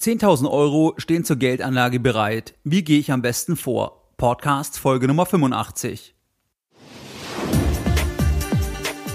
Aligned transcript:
10.000 0.00 0.50
Euro 0.50 0.94
stehen 0.98 1.24
zur 1.24 1.36
Geldanlage 1.36 2.00
bereit. 2.00 2.54
Wie 2.64 2.82
gehe 2.82 2.98
ich 2.98 3.12
am 3.12 3.22
besten 3.22 3.56
vor? 3.56 4.10
Podcast 4.16 4.76
Folge 4.76 5.06
Nummer 5.06 5.24
85. 5.24 6.16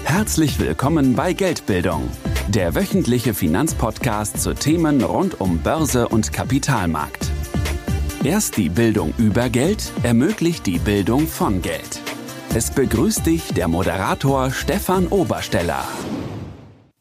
Herzlich 0.04 0.58
willkommen 0.58 1.14
bei 1.14 1.34
Geldbildung, 1.34 2.08
der 2.48 2.74
wöchentliche 2.74 3.34
Finanzpodcast 3.34 4.40
zu 4.40 4.54
Themen 4.54 5.02
rund 5.02 5.38
um 5.38 5.58
Börse 5.58 6.08
und 6.08 6.32
Kapitalmarkt. 6.32 7.30
Erst 8.24 8.56
die 8.56 8.70
Bildung 8.70 9.12
über 9.18 9.50
Geld 9.50 9.92
ermöglicht 10.02 10.64
die 10.66 10.78
Bildung 10.78 11.26
von 11.26 11.60
Geld. 11.60 12.00
Es 12.54 12.70
begrüßt 12.70 13.26
dich 13.26 13.52
der 13.52 13.68
Moderator 13.68 14.50
Stefan 14.50 15.08
Obersteller. 15.08 15.86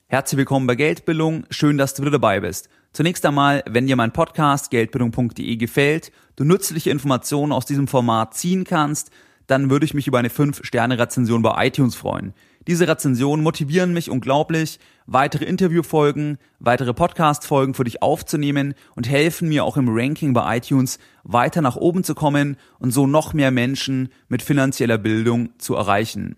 Herzlich 0.07 0.37
willkommen 0.37 0.67
bei 0.67 0.75
Geldbildung. 0.75 1.45
Schön, 1.49 1.77
dass 1.77 1.93
du 1.93 2.01
wieder 2.01 2.11
dabei 2.11 2.41
bist. 2.41 2.67
Zunächst 2.91 3.25
einmal, 3.25 3.63
wenn 3.69 3.87
dir 3.87 3.95
mein 3.95 4.11
Podcast 4.11 4.71
geldbildung.de 4.71 5.55
gefällt, 5.57 6.11
du 6.35 6.43
nützliche 6.43 6.89
Informationen 6.89 7.51
aus 7.51 7.65
diesem 7.65 7.87
Format 7.87 8.33
ziehen 8.33 8.63
kannst, 8.63 9.11
dann 9.45 9.69
würde 9.69 9.85
ich 9.85 9.93
mich 9.93 10.07
über 10.07 10.19
eine 10.19 10.29
5-Sterne-Rezension 10.29 11.41
bei 11.41 11.67
iTunes 11.67 11.95
freuen. 11.95 12.33
Diese 12.67 12.87
Rezensionen 12.87 13.43
motivieren 13.43 13.93
mich 13.93 14.09
unglaublich, 14.09 14.79
weitere 15.05 15.45
Interviewfolgen, 15.45 16.37
weitere 16.59 16.93
Podcast-Folgen 16.93 17.73
für 17.73 17.83
dich 17.83 18.03
aufzunehmen 18.03 18.75
und 18.95 19.09
helfen 19.09 19.49
mir 19.49 19.65
auch 19.65 19.77
im 19.77 19.87
Ranking 19.89 20.33
bei 20.33 20.57
iTunes 20.57 20.99
weiter 21.23 21.61
nach 21.61 21.77
oben 21.77 22.03
zu 22.03 22.13
kommen 22.15 22.57
und 22.77 22.91
so 22.91 23.07
noch 23.07 23.33
mehr 23.33 23.51
Menschen 23.51 24.09
mit 24.27 24.41
finanzieller 24.41 24.97
Bildung 24.97 25.57
zu 25.57 25.75
erreichen. 25.75 26.35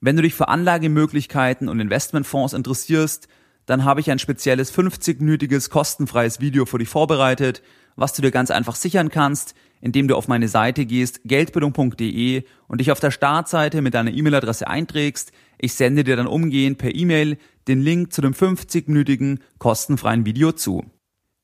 Wenn 0.00 0.16
du 0.16 0.22
dich 0.22 0.34
für 0.34 0.48
Anlagemöglichkeiten 0.48 1.68
und 1.68 1.80
Investmentfonds 1.80 2.54
interessierst, 2.54 3.28
dann 3.68 3.84
habe 3.84 4.00
ich 4.00 4.10
ein 4.10 4.18
spezielles 4.18 4.74
50-minütiges 4.74 5.68
kostenfreies 5.68 6.40
Video 6.40 6.64
für 6.64 6.78
dich 6.78 6.88
vorbereitet, 6.88 7.62
was 7.96 8.14
du 8.14 8.22
dir 8.22 8.30
ganz 8.30 8.50
einfach 8.50 8.74
sichern 8.74 9.10
kannst, 9.10 9.54
indem 9.82 10.08
du 10.08 10.16
auf 10.16 10.26
meine 10.26 10.48
Seite 10.48 10.86
gehst, 10.86 11.20
geldbildung.de 11.26 12.44
und 12.66 12.80
dich 12.80 12.90
auf 12.90 12.98
der 12.98 13.10
Startseite 13.10 13.82
mit 13.82 13.92
deiner 13.92 14.10
E-Mail-Adresse 14.10 14.68
einträgst. 14.68 15.32
Ich 15.58 15.74
sende 15.74 16.02
dir 16.02 16.16
dann 16.16 16.26
umgehend 16.26 16.78
per 16.78 16.94
E-Mail 16.94 17.36
den 17.68 17.82
Link 17.82 18.14
zu 18.14 18.22
dem 18.22 18.32
50-minütigen 18.32 19.40
kostenfreien 19.58 20.24
Video 20.24 20.52
zu. 20.52 20.86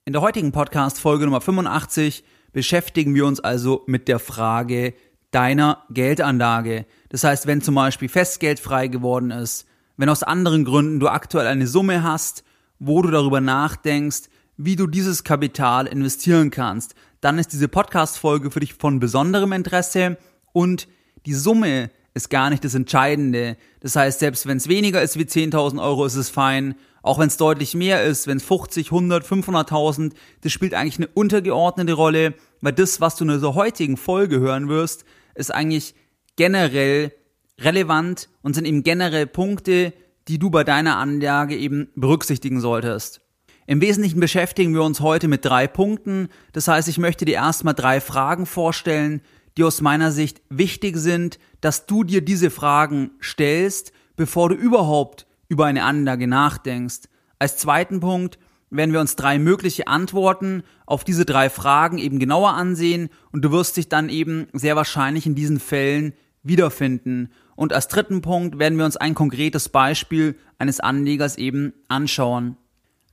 In 0.07 0.15
der 0.15 0.23
heutigen 0.23 0.51
Podcast 0.51 1.01
Folge 1.01 1.27
Nummer 1.27 1.43
85 1.43 2.25
beschäftigen 2.53 3.15
wir 3.15 3.27
uns 3.27 3.41
also 3.41 3.83
mit 3.87 4.09
der 4.09 4.19
Frage, 4.19 4.95
deiner 5.31 5.85
Geldanlage. 5.91 6.87
Das 7.11 7.23
heißt, 7.23 7.47
wenn 7.47 7.61
zum 7.61 7.75
Beispiel 7.75 8.09
Festgeld 8.09 8.61
frei 8.61 8.89
geworden 8.89 9.31
ist, 9.31 9.67
wenn 9.97 10.09
aus 10.09 10.23
anderen 10.23 10.65
Gründen 10.65 11.01
du 11.01 11.09
aktuell 11.09 11.47
eine 11.47 11.67
Summe 11.67 12.03
hast, 12.03 12.45
wo 12.79 13.03
du 13.03 13.11
darüber 13.11 13.41
nachdenkst, 13.41 14.29
wie 14.57 14.77
du 14.77 14.87
dieses 14.87 15.25
Kapital 15.25 15.87
investieren 15.87 16.51
kannst, 16.51 16.95
dann 17.21 17.39
ist 17.39 17.53
diese 17.53 17.69
Podcast-Folge 17.69 18.51
für 18.51 18.61
dich 18.61 18.75
von 18.75 19.01
besonderem 19.01 19.53
Interesse 19.53 20.17
und 20.53 20.89
die 21.27 21.35
Summe 21.35 21.91
ist 22.15 22.31
gar 22.31 22.51
nicht 22.51 22.65
das 22.65 22.75
Entscheidende. 22.75 23.57
Das 23.81 23.97
heißt, 23.97 24.21
selbst 24.21 24.47
wenn 24.47 24.57
es 24.57 24.69
weniger 24.69 25.03
ist 25.03 25.19
wie 25.19 25.25
10.000 25.25 25.83
Euro, 25.83 26.05
ist 26.05 26.15
es 26.15 26.29
fein. 26.29 26.77
Auch 27.03 27.19
wenn 27.19 27.27
es 27.27 27.37
deutlich 27.37 27.75
mehr 27.75 28.05
ist, 28.05 28.27
wenn 28.27 28.39
es 28.39 28.45
50, 28.45 28.87
100, 28.87 29.27
500.000, 29.27 30.13
das 30.41 30.53
spielt 30.53 30.75
eigentlich 30.75 30.99
eine 30.99 31.09
untergeordnete 31.09 31.93
Rolle, 31.93 32.35
weil 32.61 32.73
das, 32.73 33.01
was 33.01 33.17
du 33.17 33.25
in 33.25 33.31
dieser 33.31 33.55
heutigen 33.55 33.97
Folge 33.97 34.39
hören 34.39 34.69
wirst, 34.69 35.05
ist 35.35 35.53
eigentlich 35.53 35.95
generell 36.37 37.13
relevant 37.61 38.29
und 38.43 38.55
sind 38.55 38.67
eben 38.67 38.83
generell 38.83 39.27
Punkte, 39.27 39.93
die 40.29 40.39
du 40.39 40.51
bei 40.51 40.65
deiner 40.65 40.97
Anlage 40.97 41.57
eben 41.57 41.89
berücksichtigen 41.95 42.61
solltest. 42.61 43.21
Im 43.67 43.81
Wesentlichen 43.81 44.21
beschäftigen 44.21 44.75
wir 44.75 44.83
uns 44.83 45.01
heute 45.01 45.29
mit 45.29 45.45
drei 45.45 45.67
Punkten. 45.67 46.29
Das 46.53 46.69
heißt, 46.69 46.89
ich 46.89 46.99
möchte 46.99 47.25
dir 47.25 47.35
erstmal 47.35 47.75
drei 47.75 48.01
Fragen 48.01 48.45
vorstellen, 48.45 49.23
die 49.57 49.65
aus 49.65 49.81
meiner 49.81 50.13
Sicht 50.13 50.43
wichtig 50.51 50.97
sind, 50.97 51.39
dass 51.61 51.87
du 51.87 52.05
dir 52.05 52.23
diese 52.23 52.51
Fragen 52.51 53.13
stellst, 53.23 53.93
bevor 54.17 54.49
du 54.49 54.55
überhaupt 54.55 55.27
über 55.49 55.67
eine 55.67 55.85
Anlage 55.85 56.27
nachdenkst. 56.27 57.09
Als 57.39 57.57
zweiten 57.57 58.01
Punkt 58.01 58.39
werden 58.71 58.93
wir 58.93 59.01
uns 59.01 59.17
drei 59.17 59.39
mögliche 59.39 59.87
Antworten 59.87 60.63
auf 60.87 61.05
diese 61.05 61.25
drei 61.25 61.49
Fragen 61.49 61.99
eben 61.99 62.19
genauer 62.19 62.55
ansehen 62.55 63.09
und 63.33 63.43
du 63.43 63.53
wirst 63.53 63.77
dich 63.77 63.89
dann 63.89 64.09
eben 64.09 64.49
sehr 64.53 64.77
wahrscheinlich 64.77 65.27
in 65.27 65.35
diesen 65.35 65.61
Fällen 65.61 66.13
wiederfinden. 66.43 67.31
Und 67.57 67.73
als 67.73 67.89
dritten 67.89 68.21
Punkt 68.21 68.59
werden 68.59 68.79
wir 68.79 68.85
uns 68.85 68.97
ein 68.97 69.15
konkretes 69.15 69.69
Beispiel 69.69 70.37
eines 70.59 70.81
Anlegers 70.81 71.37
eben 71.37 71.73
anschauen. 71.89 72.57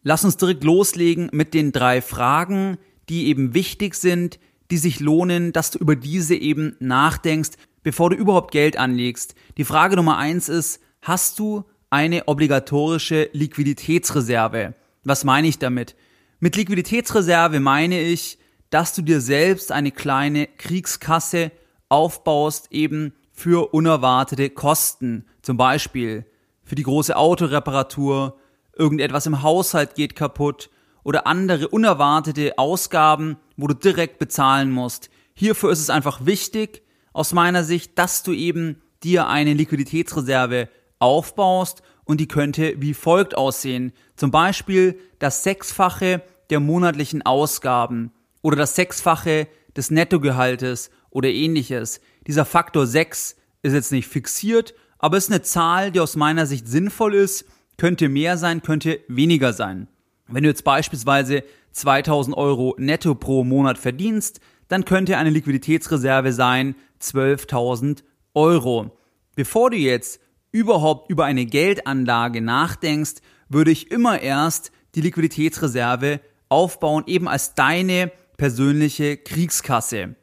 Lass 0.04 0.26
uns 0.26 0.38
direkt 0.38 0.64
loslegen 0.64 1.30
mit 1.32 1.54
den 1.54 1.72
drei 1.72 2.02
Fragen, 2.02 2.78
die 3.10 3.28
eben 3.28 3.54
wichtig 3.54 3.96
sind, 3.96 4.40
die 4.72 4.78
sich 4.78 5.00
lohnen, 5.00 5.54
dass 5.54 5.72
du 5.72 5.80
über 5.80 5.96
diese 5.96 6.36
eben 6.36 6.76
nachdenkst, 6.80 7.52
bevor 7.84 8.10
du 8.10 8.16
überhaupt 8.16 8.52
Geld 8.52 8.78
anlegst. 8.78 9.36
Die 9.58 9.66
Frage 9.66 9.96
Nummer 9.96 10.18
eins 10.18 10.50
ist, 10.50 10.82
hast 11.02 11.38
du 11.40 11.66
eine 11.90 12.28
obligatorische 12.28 13.30
Liquiditätsreserve? 13.34 14.74
Was 15.04 15.24
meine 15.24 15.48
ich 15.48 15.60
damit? 15.60 15.96
Mit 16.40 16.56
Liquiditätsreserve 16.56 17.60
meine 17.60 18.02
ich, 18.02 18.40
dass 18.70 18.96
du 18.96 19.02
dir 19.02 19.20
selbst 19.20 19.72
eine 19.72 19.92
kleine 19.92 20.48
Kriegskasse 20.48 21.52
aufbaust, 21.90 22.72
eben 22.72 23.14
für 23.42 23.74
unerwartete 23.74 24.52
Kosten. 24.52 25.26
Zum 25.42 25.58
Beispiel 25.58 26.26
für 26.64 26.76
die 26.76 26.84
große 26.84 27.18
Autoreparatur, 27.18 28.38
irgendetwas 28.78 29.26
im 29.26 29.42
Haushalt 29.42 29.96
geht 29.96 30.16
kaputt 30.16 30.70
oder 31.04 31.26
andere 31.26 31.68
unerwartete 31.68 32.60
Ausgaben, 32.60 33.38
wo 33.58 33.66
du 33.66 33.74
direkt 33.74 34.20
bezahlen 34.20 34.70
musst. 34.70 35.10
Hierfür 35.34 35.72
ist 35.72 35.80
es 35.80 35.90
einfach 35.90 36.24
wichtig, 36.28 36.84
aus 37.14 37.34
meiner 37.34 37.64
Sicht, 37.64 37.98
dass 37.98 38.22
du 38.22 38.32
eben 38.32 38.80
dir 39.04 39.28
eine 39.28 39.54
Liquiditätsreserve 39.54 40.70
aufbaust 41.00 41.82
und 42.06 42.22
die 42.22 42.28
könnte 42.28 42.76
wie 42.78 42.94
folgt 42.94 43.36
aussehen. 43.36 43.92
Zum 44.16 44.30
Beispiel 44.30 45.00
das 45.18 45.44
Sechsfache 45.44 46.22
der 46.52 46.60
monatlichen 46.60 47.24
Ausgaben 47.24 48.12
oder 48.44 48.56
das 48.56 48.76
Sechsfache 48.76 49.48
des 49.76 49.90
Nettogehaltes 49.90 50.92
oder 51.12 51.30
ähnliches. 51.30 52.02
Dieser 52.26 52.46
Faktor 52.46 52.88
6 52.88 53.36
ist 53.62 53.74
jetzt 53.74 53.92
nicht 53.92 54.08
fixiert, 54.08 54.74
aber 54.98 55.18
ist 55.18 55.30
eine 55.30 55.42
Zahl, 55.42 55.92
die 55.92 56.00
aus 56.00 56.16
meiner 56.16 56.46
Sicht 56.46 56.68
sinnvoll 56.68 57.14
ist, 57.14 57.46
könnte 57.78 58.10
mehr 58.10 58.38
sein, 58.38 58.62
könnte 58.62 59.00
weniger 59.08 59.54
sein. 59.54 59.88
Wenn 60.28 60.44
du 60.44 60.50
jetzt 60.50 60.64
beispielsweise 60.64 61.44
2000 61.72 62.36
Euro 62.38 62.76
netto 62.78 63.16
pro 63.16 63.44
Monat 63.44 63.78
verdienst, 63.78 64.40
dann 64.68 64.86
könnte 64.86 65.18
eine 65.18 65.30
Liquiditätsreserve 65.30 66.32
sein 66.34 66.76
12.000 67.02 68.04
Euro. 68.34 68.98
Bevor 69.36 69.72
du 69.72 69.78
jetzt 69.78 70.22
überhaupt 70.52 71.10
über 71.10 71.26
eine 71.26 71.46
Geldanlage 71.46 72.42
nachdenkst, 72.42 73.16
würde 73.50 73.72
ich 73.72 73.92
immer 73.92 74.22
erst 74.22 74.72
die 74.96 75.02
Liquiditätsreserve 75.02 76.20
aufbauen, 76.50 77.04
eben 77.08 77.28
als 77.28 77.56
deine 77.56 78.12
persönliche 78.38 79.18
Kriegskasse. 79.18 80.16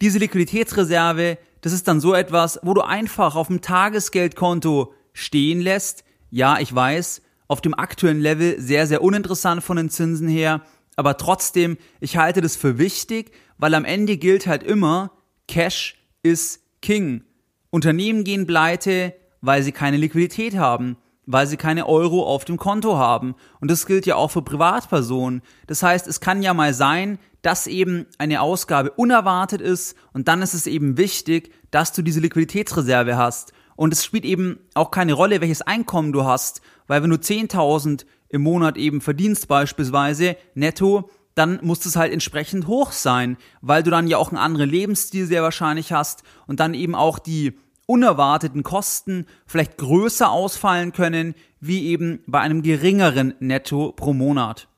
Diese 0.00 0.18
Liquiditätsreserve, 0.18 1.38
das 1.60 1.72
ist 1.72 1.88
dann 1.88 2.00
so 2.00 2.14
etwas, 2.14 2.58
wo 2.62 2.74
du 2.74 2.82
einfach 2.82 3.36
auf 3.36 3.46
dem 3.46 3.60
Tagesgeldkonto 3.60 4.92
stehen 5.12 5.60
lässt. 5.60 6.04
Ja, 6.30 6.58
ich 6.58 6.74
weiß, 6.74 7.22
auf 7.48 7.60
dem 7.60 7.74
aktuellen 7.74 8.20
Level 8.20 8.60
sehr, 8.60 8.86
sehr 8.86 9.02
uninteressant 9.02 9.62
von 9.62 9.76
den 9.76 9.90
Zinsen 9.90 10.28
her, 10.28 10.62
aber 10.96 11.16
trotzdem, 11.16 11.76
ich 12.00 12.16
halte 12.16 12.40
das 12.40 12.56
für 12.56 12.78
wichtig, 12.78 13.32
weil 13.58 13.74
am 13.74 13.84
Ende 13.84 14.16
gilt 14.16 14.46
halt 14.46 14.62
immer, 14.62 15.12
Cash 15.48 15.96
ist 16.22 16.60
King. 16.82 17.24
Unternehmen 17.70 18.24
gehen 18.24 18.46
pleite, 18.46 19.14
weil 19.40 19.62
sie 19.62 19.72
keine 19.72 19.96
Liquidität 19.96 20.56
haben, 20.56 20.96
weil 21.26 21.46
sie 21.46 21.56
keine 21.56 21.86
Euro 21.86 22.24
auf 22.24 22.44
dem 22.44 22.56
Konto 22.56 22.96
haben. 22.96 23.34
Und 23.60 23.70
das 23.70 23.86
gilt 23.86 24.06
ja 24.06 24.16
auch 24.16 24.30
für 24.30 24.42
Privatpersonen. 24.42 25.42
Das 25.66 25.82
heißt, 25.82 26.06
es 26.06 26.20
kann 26.20 26.42
ja 26.42 26.54
mal 26.54 26.74
sein, 26.74 27.18
dass 27.44 27.66
eben 27.66 28.06
eine 28.16 28.40
Ausgabe 28.40 28.90
unerwartet 28.92 29.60
ist 29.60 29.96
und 30.14 30.28
dann 30.28 30.40
ist 30.40 30.54
es 30.54 30.66
eben 30.66 30.96
wichtig, 30.96 31.52
dass 31.70 31.92
du 31.92 32.00
diese 32.00 32.20
Liquiditätsreserve 32.20 33.18
hast. 33.18 33.52
Und 33.76 33.92
es 33.92 34.02
spielt 34.02 34.24
eben 34.24 34.60
auch 34.72 34.90
keine 34.90 35.12
Rolle, 35.12 35.42
welches 35.42 35.60
Einkommen 35.60 36.12
du 36.12 36.24
hast, 36.24 36.62
weil 36.86 37.02
wenn 37.02 37.10
du 37.10 37.16
10.000 37.16 38.06
im 38.30 38.42
Monat 38.42 38.78
eben 38.78 39.02
verdienst 39.02 39.46
beispielsweise 39.46 40.36
netto, 40.54 41.10
dann 41.34 41.58
muss 41.62 41.84
es 41.84 41.96
halt 41.96 42.12
entsprechend 42.12 42.66
hoch 42.66 42.92
sein, 42.92 43.36
weil 43.60 43.82
du 43.82 43.90
dann 43.90 44.06
ja 44.06 44.16
auch 44.16 44.30
einen 44.30 44.38
anderen 44.38 44.70
Lebensstil 44.70 45.26
sehr 45.26 45.42
wahrscheinlich 45.42 45.92
hast 45.92 46.22
und 46.46 46.60
dann 46.60 46.72
eben 46.72 46.94
auch 46.94 47.18
die 47.18 47.58
unerwarteten 47.86 48.62
Kosten 48.62 49.26
vielleicht 49.44 49.76
größer 49.76 50.30
ausfallen 50.30 50.92
können, 50.92 51.34
wie 51.60 51.88
eben 51.88 52.20
bei 52.26 52.40
einem 52.40 52.62
geringeren 52.62 53.34
Netto 53.40 53.92
pro 53.92 54.14
Monat. 54.14 54.68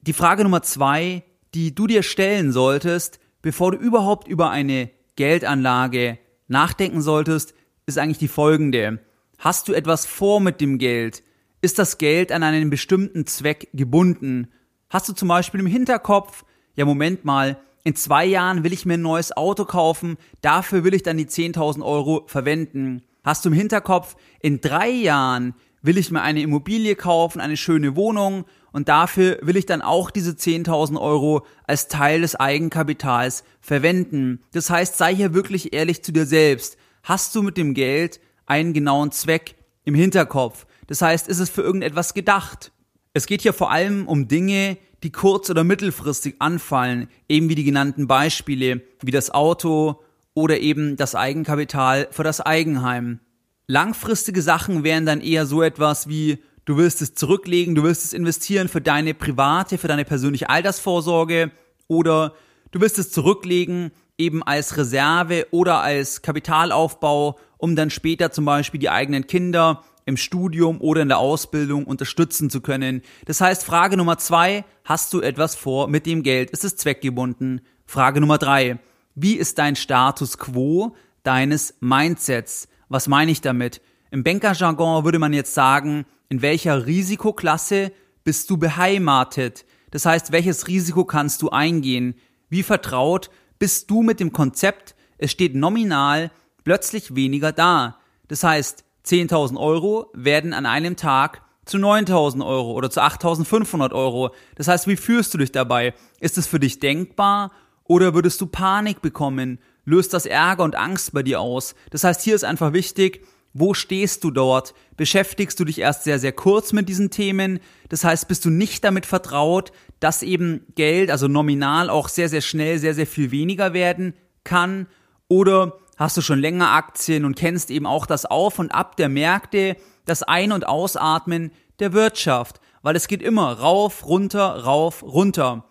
Die 0.00 0.14
Frage 0.14 0.44
Nummer 0.44 0.62
zwei, 0.62 1.24
die 1.54 1.74
du 1.74 1.86
dir 1.86 2.02
stellen 2.02 2.52
solltest, 2.52 3.20
bevor 3.42 3.72
du 3.72 3.78
überhaupt 3.78 4.28
über 4.28 4.50
eine 4.50 4.90
Geldanlage 5.16 6.18
nachdenken 6.48 7.00
solltest, 7.00 7.54
ist 7.86 7.98
eigentlich 7.98 8.18
die 8.18 8.28
folgende. 8.28 9.00
Hast 9.38 9.68
du 9.68 9.72
etwas 9.72 10.06
vor 10.06 10.40
mit 10.40 10.60
dem 10.60 10.78
Geld? 10.78 11.22
Ist 11.60 11.78
das 11.78 11.98
Geld 11.98 12.32
an 12.32 12.42
einen 12.42 12.70
bestimmten 12.70 13.26
Zweck 13.26 13.68
gebunden? 13.72 14.48
Hast 14.90 15.08
du 15.08 15.12
zum 15.12 15.28
Beispiel 15.28 15.60
im 15.60 15.66
Hinterkopf, 15.66 16.44
ja 16.76 16.84
Moment 16.84 17.24
mal, 17.24 17.58
in 17.84 17.94
zwei 17.96 18.24
Jahren 18.24 18.64
will 18.64 18.72
ich 18.72 18.86
mir 18.86 18.94
ein 18.94 19.02
neues 19.02 19.36
Auto 19.36 19.64
kaufen, 19.64 20.16
dafür 20.40 20.84
will 20.84 20.94
ich 20.94 21.02
dann 21.02 21.18
die 21.18 21.26
10.000 21.26 21.84
Euro 21.84 22.24
verwenden. 22.26 23.02
Hast 23.22 23.44
du 23.44 23.50
im 23.50 23.54
Hinterkopf, 23.54 24.16
in 24.40 24.60
drei 24.60 24.90
Jahren 24.90 25.54
will 25.84 25.98
ich 25.98 26.10
mir 26.10 26.22
eine 26.22 26.40
Immobilie 26.40 26.96
kaufen, 26.96 27.40
eine 27.40 27.58
schöne 27.58 27.94
Wohnung 27.94 28.46
und 28.72 28.88
dafür 28.88 29.38
will 29.42 29.58
ich 29.58 29.66
dann 29.66 29.82
auch 29.82 30.10
diese 30.10 30.32
10.000 30.32 30.98
Euro 30.98 31.44
als 31.66 31.88
Teil 31.88 32.22
des 32.22 32.36
Eigenkapitals 32.36 33.44
verwenden. 33.60 34.40
Das 34.52 34.70
heißt, 34.70 34.96
sei 34.96 35.14
hier 35.14 35.34
wirklich 35.34 35.74
ehrlich 35.74 36.02
zu 36.02 36.10
dir 36.10 36.24
selbst. 36.24 36.78
Hast 37.02 37.34
du 37.34 37.42
mit 37.42 37.58
dem 37.58 37.74
Geld 37.74 38.18
einen 38.46 38.72
genauen 38.72 39.12
Zweck 39.12 39.56
im 39.84 39.94
Hinterkopf? 39.94 40.66
Das 40.86 41.02
heißt, 41.02 41.28
ist 41.28 41.38
es 41.38 41.50
für 41.50 41.60
irgendetwas 41.60 42.14
gedacht? 42.14 42.72
Es 43.12 43.26
geht 43.26 43.42
hier 43.42 43.52
vor 43.52 43.70
allem 43.70 44.08
um 44.08 44.26
Dinge, 44.26 44.78
die 45.02 45.12
kurz- 45.12 45.50
oder 45.50 45.64
mittelfristig 45.64 46.36
anfallen, 46.38 47.08
eben 47.28 47.50
wie 47.50 47.56
die 47.56 47.64
genannten 47.64 48.06
Beispiele, 48.06 48.80
wie 49.02 49.10
das 49.10 49.30
Auto 49.30 50.02
oder 50.32 50.60
eben 50.60 50.96
das 50.96 51.14
Eigenkapital 51.14 52.08
für 52.10 52.24
das 52.24 52.40
Eigenheim. 52.40 53.20
Langfristige 53.66 54.42
Sachen 54.42 54.84
wären 54.84 55.06
dann 55.06 55.20
eher 55.20 55.46
so 55.46 55.62
etwas 55.62 56.06
wie, 56.06 56.38
du 56.66 56.76
willst 56.76 57.00
es 57.00 57.14
zurücklegen, 57.14 57.74
du 57.74 57.82
willst 57.82 58.04
es 58.04 58.12
investieren 58.12 58.68
für 58.68 58.80
deine 58.80 59.14
private, 59.14 59.78
für 59.78 59.88
deine 59.88 60.04
persönliche 60.04 60.50
Altersvorsorge 60.50 61.50
oder 61.88 62.34
du 62.72 62.80
willst 62.80 62.98
es 62.98 63.10
zurücklegen 63.10 63.90
eben 64.18 64.42
als 64.42 64.76
Reserve 64.76 65.46
oder 65.50 65.80
als 65.80 66.22
Kapitalaufbau, 66.22 67.38
um 67.56 67.74
dann 67.74 67.90
später 67.90 68.30
zum 68.30 68.44
Beispiel 68.44 68.80
die 68.80 68.90
eigenen 68.90 69.26
Kinder 69.26 69.82
im 70.04 70.16
Studium 70.18 70.80
oder 70.80 71.00
in 71.00 71.08
der 71.08 71.18
Ausbildung 71.18 71.84
unterstützen 71.84 72.50
zu 72.50 72.60
können. 72.60 73.02
Das 73.24 73.40
heißt, 73.40 73.64
Frage 73.64 73.96
Nummer 73.96 74.18
zwei, 74.18 74.64
hast 74.84 75.12
du 75.14 75.20
etwas 75.20 75.56
vor 75.56 75.88
mit 75.88 76.04
dem 76.04 76.22
Geld? 76.22 76.50
Ist 76.50 76.64
es 76.64 76.76
zweckgebunden? 76.76 77.62
Frage 77.86 78.20
Nummer 78.20 78.36
drei, 78.38 78.78
wie 79.14 79.34
ist 79.34 79.58
dein 79.58 79.76
Status 79.76 80.36
quo 80.38 80.94
deines 81.22 81.74
Mindsets? 81.80 82.68
Was 82.88 83.08
meine 83.08 83.30
ich 83.30 83.40
damit? 83.40 83.80
Im 84.10 84.22
Bankerjargon 84.22 85.04
würde 85.04 85.18
man 85.18 85.32
jetzt 85.32 85.54
sagen, 85.54 86.06
in 86.28 86.42
welcher 86.42 86.86
Risikoklasse 86.86 87.92
bist 88.22 88.48
du 88.50 88.56
beheimatet? 88.56 89.64
Das 89.90 90.06
heißt, 90.06 90.32
welches 90.32 90.66
Risiko 90.66 91.04
kannst 91.04 91.42
du 91.42 91.50
eingehen? 91.50 92.14
Wie 92.48 92.62
vertraut 92.62 93.30
bist 93.58 93.90
du 93.90 94.02
mit 94.02 94.20
dem 94.20 94.32
Konzept, 94.32 94.94
es 95.18 95.30
steht 95.30 95.54
nominal 95.54 96.30
plötzlich 96.64 97.14
weniger 97.14 97.52
da? 97.52 97.98
Das 98.28 98.42
heißt, 98.42 98.84
10.000 99.04 99.58
Euro 99.58 100.10
werden 100.14 100.52
an 100.52 100.66
einem 100.66 100.96
Tag 100.96 101.42
zu 101.64 101.78
9.000 101.78 102.44
Euro 102.44 102.72
oder 102.72 102.90
zu 102.90 103.00
8.500 103.00 103.92
Euro. 103.92 104.34
Das 104.54 104.68
heißt, 104.68 104.86
wie 104.86 104.96
fühlst 104.96 105.34
du 105.34 105.38
dich 105.38 105.52
dabei? 105.52 105.94
Ist 106.20 106.38
es 106.38 106.46
für 106.46 106.60
dich 106.60 106.78
denkbar 106.78 107.52
oder 107.84 108.14
würdest 108.14 108.40
du 108.40 108.46
Panik 108.46 109.02
bekommen? 109.02 109.58
Löst 109.84 110.12
das 110.14 110.26
Ärger 110.26 110.64
und 110.64 110.76
Angst 110.76 111.12
bei 111.12 111.22
dir 111.22 111.40
aus? 111.40 111.74
Das 111.90 112.04
heißt, 112.04 112.22
hier 112.22 112.34
ist 112.34 112.44
einfach 112.44 112.72
wichtig, 112.72 113.26
wo 113.52 113.72
stehst 113.72 114.24
du 114.24 114.30
dort? 114.30 114.74
Beschäftigst 114.96 115.58
du 115.60 115.64
dich 115.64 115.78
erst 115.78 116.04
sehr, 116.04 116.18
sehr 116.18 116.32
kurz 116.32 116.72
mit 116.72 116.88
diesen 116.88 117.10
Themen? 117.10 117.60
Das 117.88 118.02
heißt, 118.02 118.26
bist 118.26 118.44
du 118.44 118.50
nicht 118.50 118.82
damit 118.82 119.06
vertraut, 119.06 119.70
dass 120.00 120.22
eben 120.22 120.66
Geld, 120.74 121.10
also 121.10 121.28
nominal 121.28 121.88
auch 121.88 122.08
sehr, 122.08 122.28
sehr 122.28 122.40
schnell 122.40 122.78
sehr, 122.78 122.94
sehr 122.94 123.06
viel 123.06 123.30
weniger 123.30 123.72
werden 123.72 124.14
kann? 124.42 124.88
Oder 125.28 125.78
hast 125.96 126.16
du 126.16 126.20
schon 126.20 126.40
länger 126.40 126.72
Aktien 126.72 127.24
und 127.24 127.36
kennst 127.36 127.70
eben 127.70 127.86
auch 127.86 128.06
das 128.06 128.26
Auf 128.26 128.58
und 128.58 128.74
Ab 128.74 128.96
der 128.96 129.08
Märkte, 129.08 129.76
das 130.04 130.24
Ein- 130.24 130.52
und 130.52 130.66
Ausatmen 130.66 131.52
der 131.78 131.92
Wirtschaft, 131.92 132.60
weil 132.82 132.96
es 132.96 133.06
geht 133.06 133.22
immer 133.22 133.52
rauf, 133.52 134.04
runter, 134.06 134.64
rauf, 134.64 135.02
runter. 135.02 135.64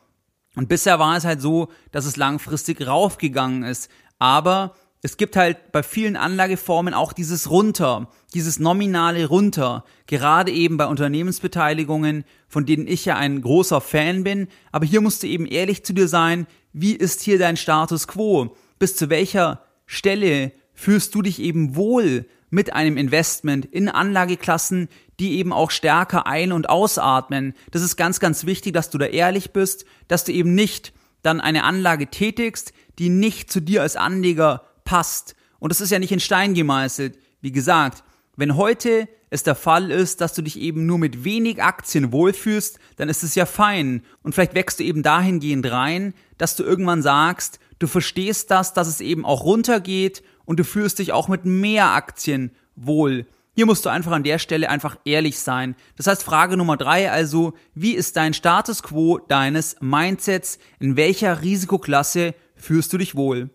Und 0.55 0.69
bisher 0.69 0.99
war 0.99 1.17
es 1.17 1.25
halt 1.25 1.41
so, 1.41 1.69
dass 1.91 2.05
es 2.05 2.15
langfristig 2.15 2.85
raufgegangen 2.85 3.63
ist. 3.63 3.89
Aber 4.23 4.73
es 5.01 5.17
gibt 5.17 5.35
halt 5.35 5.73
bei 5.73 5.83
vielen 5.83 6.15
Anlageformen 6.15 6.93
auch 6.93 7.11
dieses 7.11 7.49
runter, 7.49 8.09
dieses 8.33 8.57
nominale 8.57 9.25
runter, 9.25 9.83
gerade 10.07 10.49
eben 10.49 10.77
bei 10.77 10.85
Unternehmensbeteiligungen, 10.85 12.23
von 12.47 12.65
denen 12.65 12.87
ich 12.87 13.03
ja 13.03 13.17
ein 13.17 13.41
großer 13.41 13.81
Fan 13.81 14.23
bin. 14.23 14.47
Aber 14.71 14.85
hier 14.85 15.01
musst 15.01 15.23
du 15.23 15.27
eben 15.27 15.45
ehrlich 15.45 15.83
zu 15.83 15.91
dir 15.91 16.07
sein, 16.07 16.47
wie 16.71 16.93
ist 16.93 17.21
hier 17.21 17.37
dein 17.37 17.57
Status 17.57 18.07
quo? 18.07 18.55
Bis 18.79 18.95
zu 18.95 19.09
welcher 19.09 19.61
Stelle 19.87 20.53
fühlst 20.73 21.13
du 21.15 21.21
dich 21.21 21.41
eben 21.41 21.75
wohl 21.75 22.25
mit 22.49 22.71
einem 22.71 22.95
Investment 22.95 23.65
in 23.65 23.89
Anlageklassen, 23.89 24.87
die 25.19 25.37
eben 25.37 25.51
auch 25.51 25.69
stärker 25.69 26.27
ein- 26.27 26.53
und 26.53 26.69
ausatmen. 26.69 27.55
Das 27.71 27.81
ist 27.81 27.97
ganz, 27.97 28.21
ganz 28.21 28.45
wichtig, 28.45 28.73
dass 28.73 28.89
du 28.89 28.97
da 28.97 29.05
ehrlich 29.05 29.51
bist, 29.51 29.83
dass 30.07 30.23
du 30.23 30.31
eben 30.31 30.55
nicht 30.55 30.93
dann 31.23 31.41
eine 31.41 31.63
Anlage 31.63 32.07
tätigst, 32.07 32.73
die 32.99 33.09
nicht 33.09 33.51
zu 33.51 33.59
dir 33.59 33.81
als 33.81 33.95
Anleger 33.95 34.63
passt. 34.85 35.35
Und 35.59 35.71
das 35.71 35.81
ist 35.81 35.91
ja 35.91 35.99
nicht 35.99 36.11
in 36.11 36.19
Stein 36.19 36.53
gemeißelt. 36.53 37.17
Wie 37.41 37.51
gesagt, 37.51 38.03
wenn 38.35 38.55
heute 38.55 39.07
es 39.29 39.41
der 39.41 39.55
Fall 39.55 39.89
ist, 39.89 40.21
dass 40.21 40.33
du 40.33 40.43
dich 40.43 40.59
eben 40.59 40.85
nur 40.85 40.99
mit 40.99 41.23
wenig 41.23 41.63
Aktien 41.63 42.11
wohlfühlst, 42.11 42.77
dann 42.97 43.09
ist 43.09 43.23
es 43.23 43.33
ja 43.33 43.47
fein. 43.47 44.03
Und 44.21 44.33
vielleicht 44.33 44.53
wächst 44.53 44.79
du 44.79 44.83
eben 44.83 45.01
dahingehend 45.01 45.69
rein, 45.71 46.13
dass 46.37 46.55
du 46.55 46.63
irgendwann 46.63 47.01
sagst, 47.01 47.59
du 47.79 47.87
verstehst 47.87 48.51
das, 48.51 48.73
dass 48.73 48.87
es 48.87 49.01
eben 49.01 49.25
auch 49.25 49.43
runtergeht 49.43 50.21
und 50.45 50.59
du 50.59 50.63
fühlst 50.63 50.99
dich 50.99 51.13
auch 51.13 51.29
mit 51.29 51.45
mehr 51.45 51.91
Aktien 51.91 52.51
wohl. 52.75 53.25
Hier 53.55 53.67
musst 53.67 53.85
du 53.85 53.89
einfach 53.89 54.11
an 54.11 54.23
der 54.23 54.39
Stelle 54.39 54.69
einfach 54.69 54.97
ehrlich 55.05 55.37
sein. 55.37 55.75
Das 55.95 56.07
heißt, 56.07 56.23
Frage 56.23 56.57
Nummer 56.57 56.75
drei 56.75 57.11
also, 57.11 57.53
wie 57.75 57.93
ist 57.93 58.17
dein 58.17 58.33
Status 58.33 58.81
quo 58.81 59.19
deines 59.19 59.75
Mindsets? 59.79 60.57
In 60.79 60.97
welcher 60.97 61.43
Risikoklasse 61.43 62.33
fühlst 62.55 62.91
du 62.93 62.97
dich 62.97 63.15
wohl? 63.15 63.51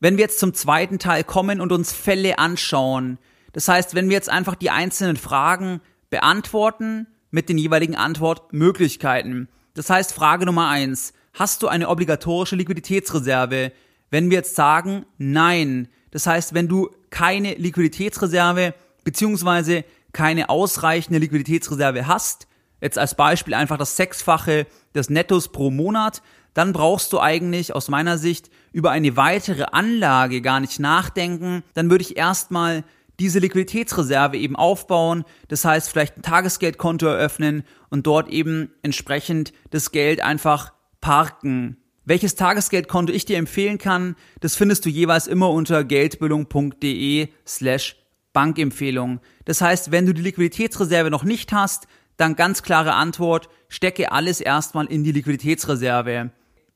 Wenn 0.00 0.16
wir 0.16 0.22
jetzt 0.22 0.38
zum 0.38 0.54
zweiten 0.54 0.98
Teil 0.98 1.22
kommen 1.22 1.60
und 1.60 1.70
uns 1.70 1.92
Fälle 1.92 2.38
anschauen, 2.38 3.18
das 3.52 3.68
heißt, 3.68 3.94
wenn 3.94 4.08
wir 4.08 4.14
jetzt 4.14 4.30
einfach 4.30 4.54
die 4.54 4.70
einzelnen 4.70 5.18
Fragen 5.18 5.82
beantworten 6.08 7.06
mit 7.30 7.50
den 7.50 7.58
jeweiligen 7.58 7.94
Antwortmöglichkeiten. 7.94 9.48
Das 9.74 9.90
heißt, 9.90 10.14
Frage 10.14 10.46
Nummer 10.46 10.68
eins, 10.68 11.12
hast 11.34 11.62
du 11.62 11.68
eine 11.68 11.90
obligatorische 11.90 12.56
Liquiditätsreserve? 12.56 13.72
Wenn 14.10 14.30
wir 14.30 14.38
jetzt 14.38 14.54
sagen, 14.54 15.04
nein, 15.18 15.88
das 16.10 16.26
heißt, 16.26 16.54
wenn 16.54 16.68
du 16.68 16.90
keine 17.10 17.54
Liquiditätsreserve 17.54 18.74
beziehungsweise 19.04 19.84
keine 20.12 20.48
ausreichende 20.48 21.18
Liquiditätsreserve 21.18 22.06
hast, 22.06 22.46
jetzt 22.80 22.98
als 22.98 23.14
Beispiel 23.14 23.54
einfach 23.54 23.78
das 23.78 23.96
Sechsfache 23.96 24.66
des 24.94 25.08
Nettos 25.08 25.50
pro 25.50 25.70
Monat, 25.70 26.22
dann 26.54 26.72
brauchst 26.72 27.12
du 27.12 27.20
eigentlich 27.20 27.74
aus 27.74 27.88
meiner 27.88 28.18
Sicht 28.18 28.50
über 28.72 28.90
eine 28.90 29.16
weitere 29.16 29.64
Anlage 29.64 30.42
gar 30.42 30.60
nicht 30.60 30.80
nachdenken. 30.80 31.62
Dann 31.74 31.90
würde 31.90 32.02
ich 32.02 32.16
erstmal 32.16 32.84
diese 33.18 33.38
Liquiditätsreserve 33.38 34.36
eben 34.36 34.56
aufbauen. 34.56 35.24
Das 35.48 35.64
heißt, 35.64 35.88
vielleicht 35.88 36.18
ein 36.18 36.22
Tagesgeldkonto 36.22 37.06
eröffnen 37.06 37.64
und 37.88 38.06
dort 38.06 38.28
eben 38.28 38.70
entsprechend 38.82 39.52
das 39.70 39.92
Geld 39.92 40.20
einfach 40.20 40.72
parken. 41.00 41.78
Welches 42.04 42.34
Tagesgeldkonto 42.34 43.12
ich 43.12 43.24
dir 43.24 43.38
empfehlen 43.38 43.78
kann, 43.78 44.16
das 44.40 44.56
findest 44.56 44.84
du 44.84 44.90
jeweils 44.90 45.28
immer 45.28 45.50
unter 45.50 45.84
geldbildung.de 45.84 47.28
slash 47.46 48.01
Bankempfehlung. 48.32 49.20
Das 49.44 49.60
heißt, 49.60 49.90
wenn 49.90 50.06
du 50.06 50.14
die 50.14 50.22
Liquiditätsreserve 50.22 51.10
noch 51.10 51.24
nicht 51.24 51.52
hast, 51.52 51.86
dann 52.16 52.36
ganz 52.36 52.62
klare 52.62 52.94
Antwort, 52.94 53.48
stecke 53.68 54.12
alles 54.12 54.40
erstmal 54.40 54.86
in 54.86 55.04
die 55.04 55.12
Liquiditätsreserve. 55.12 56.30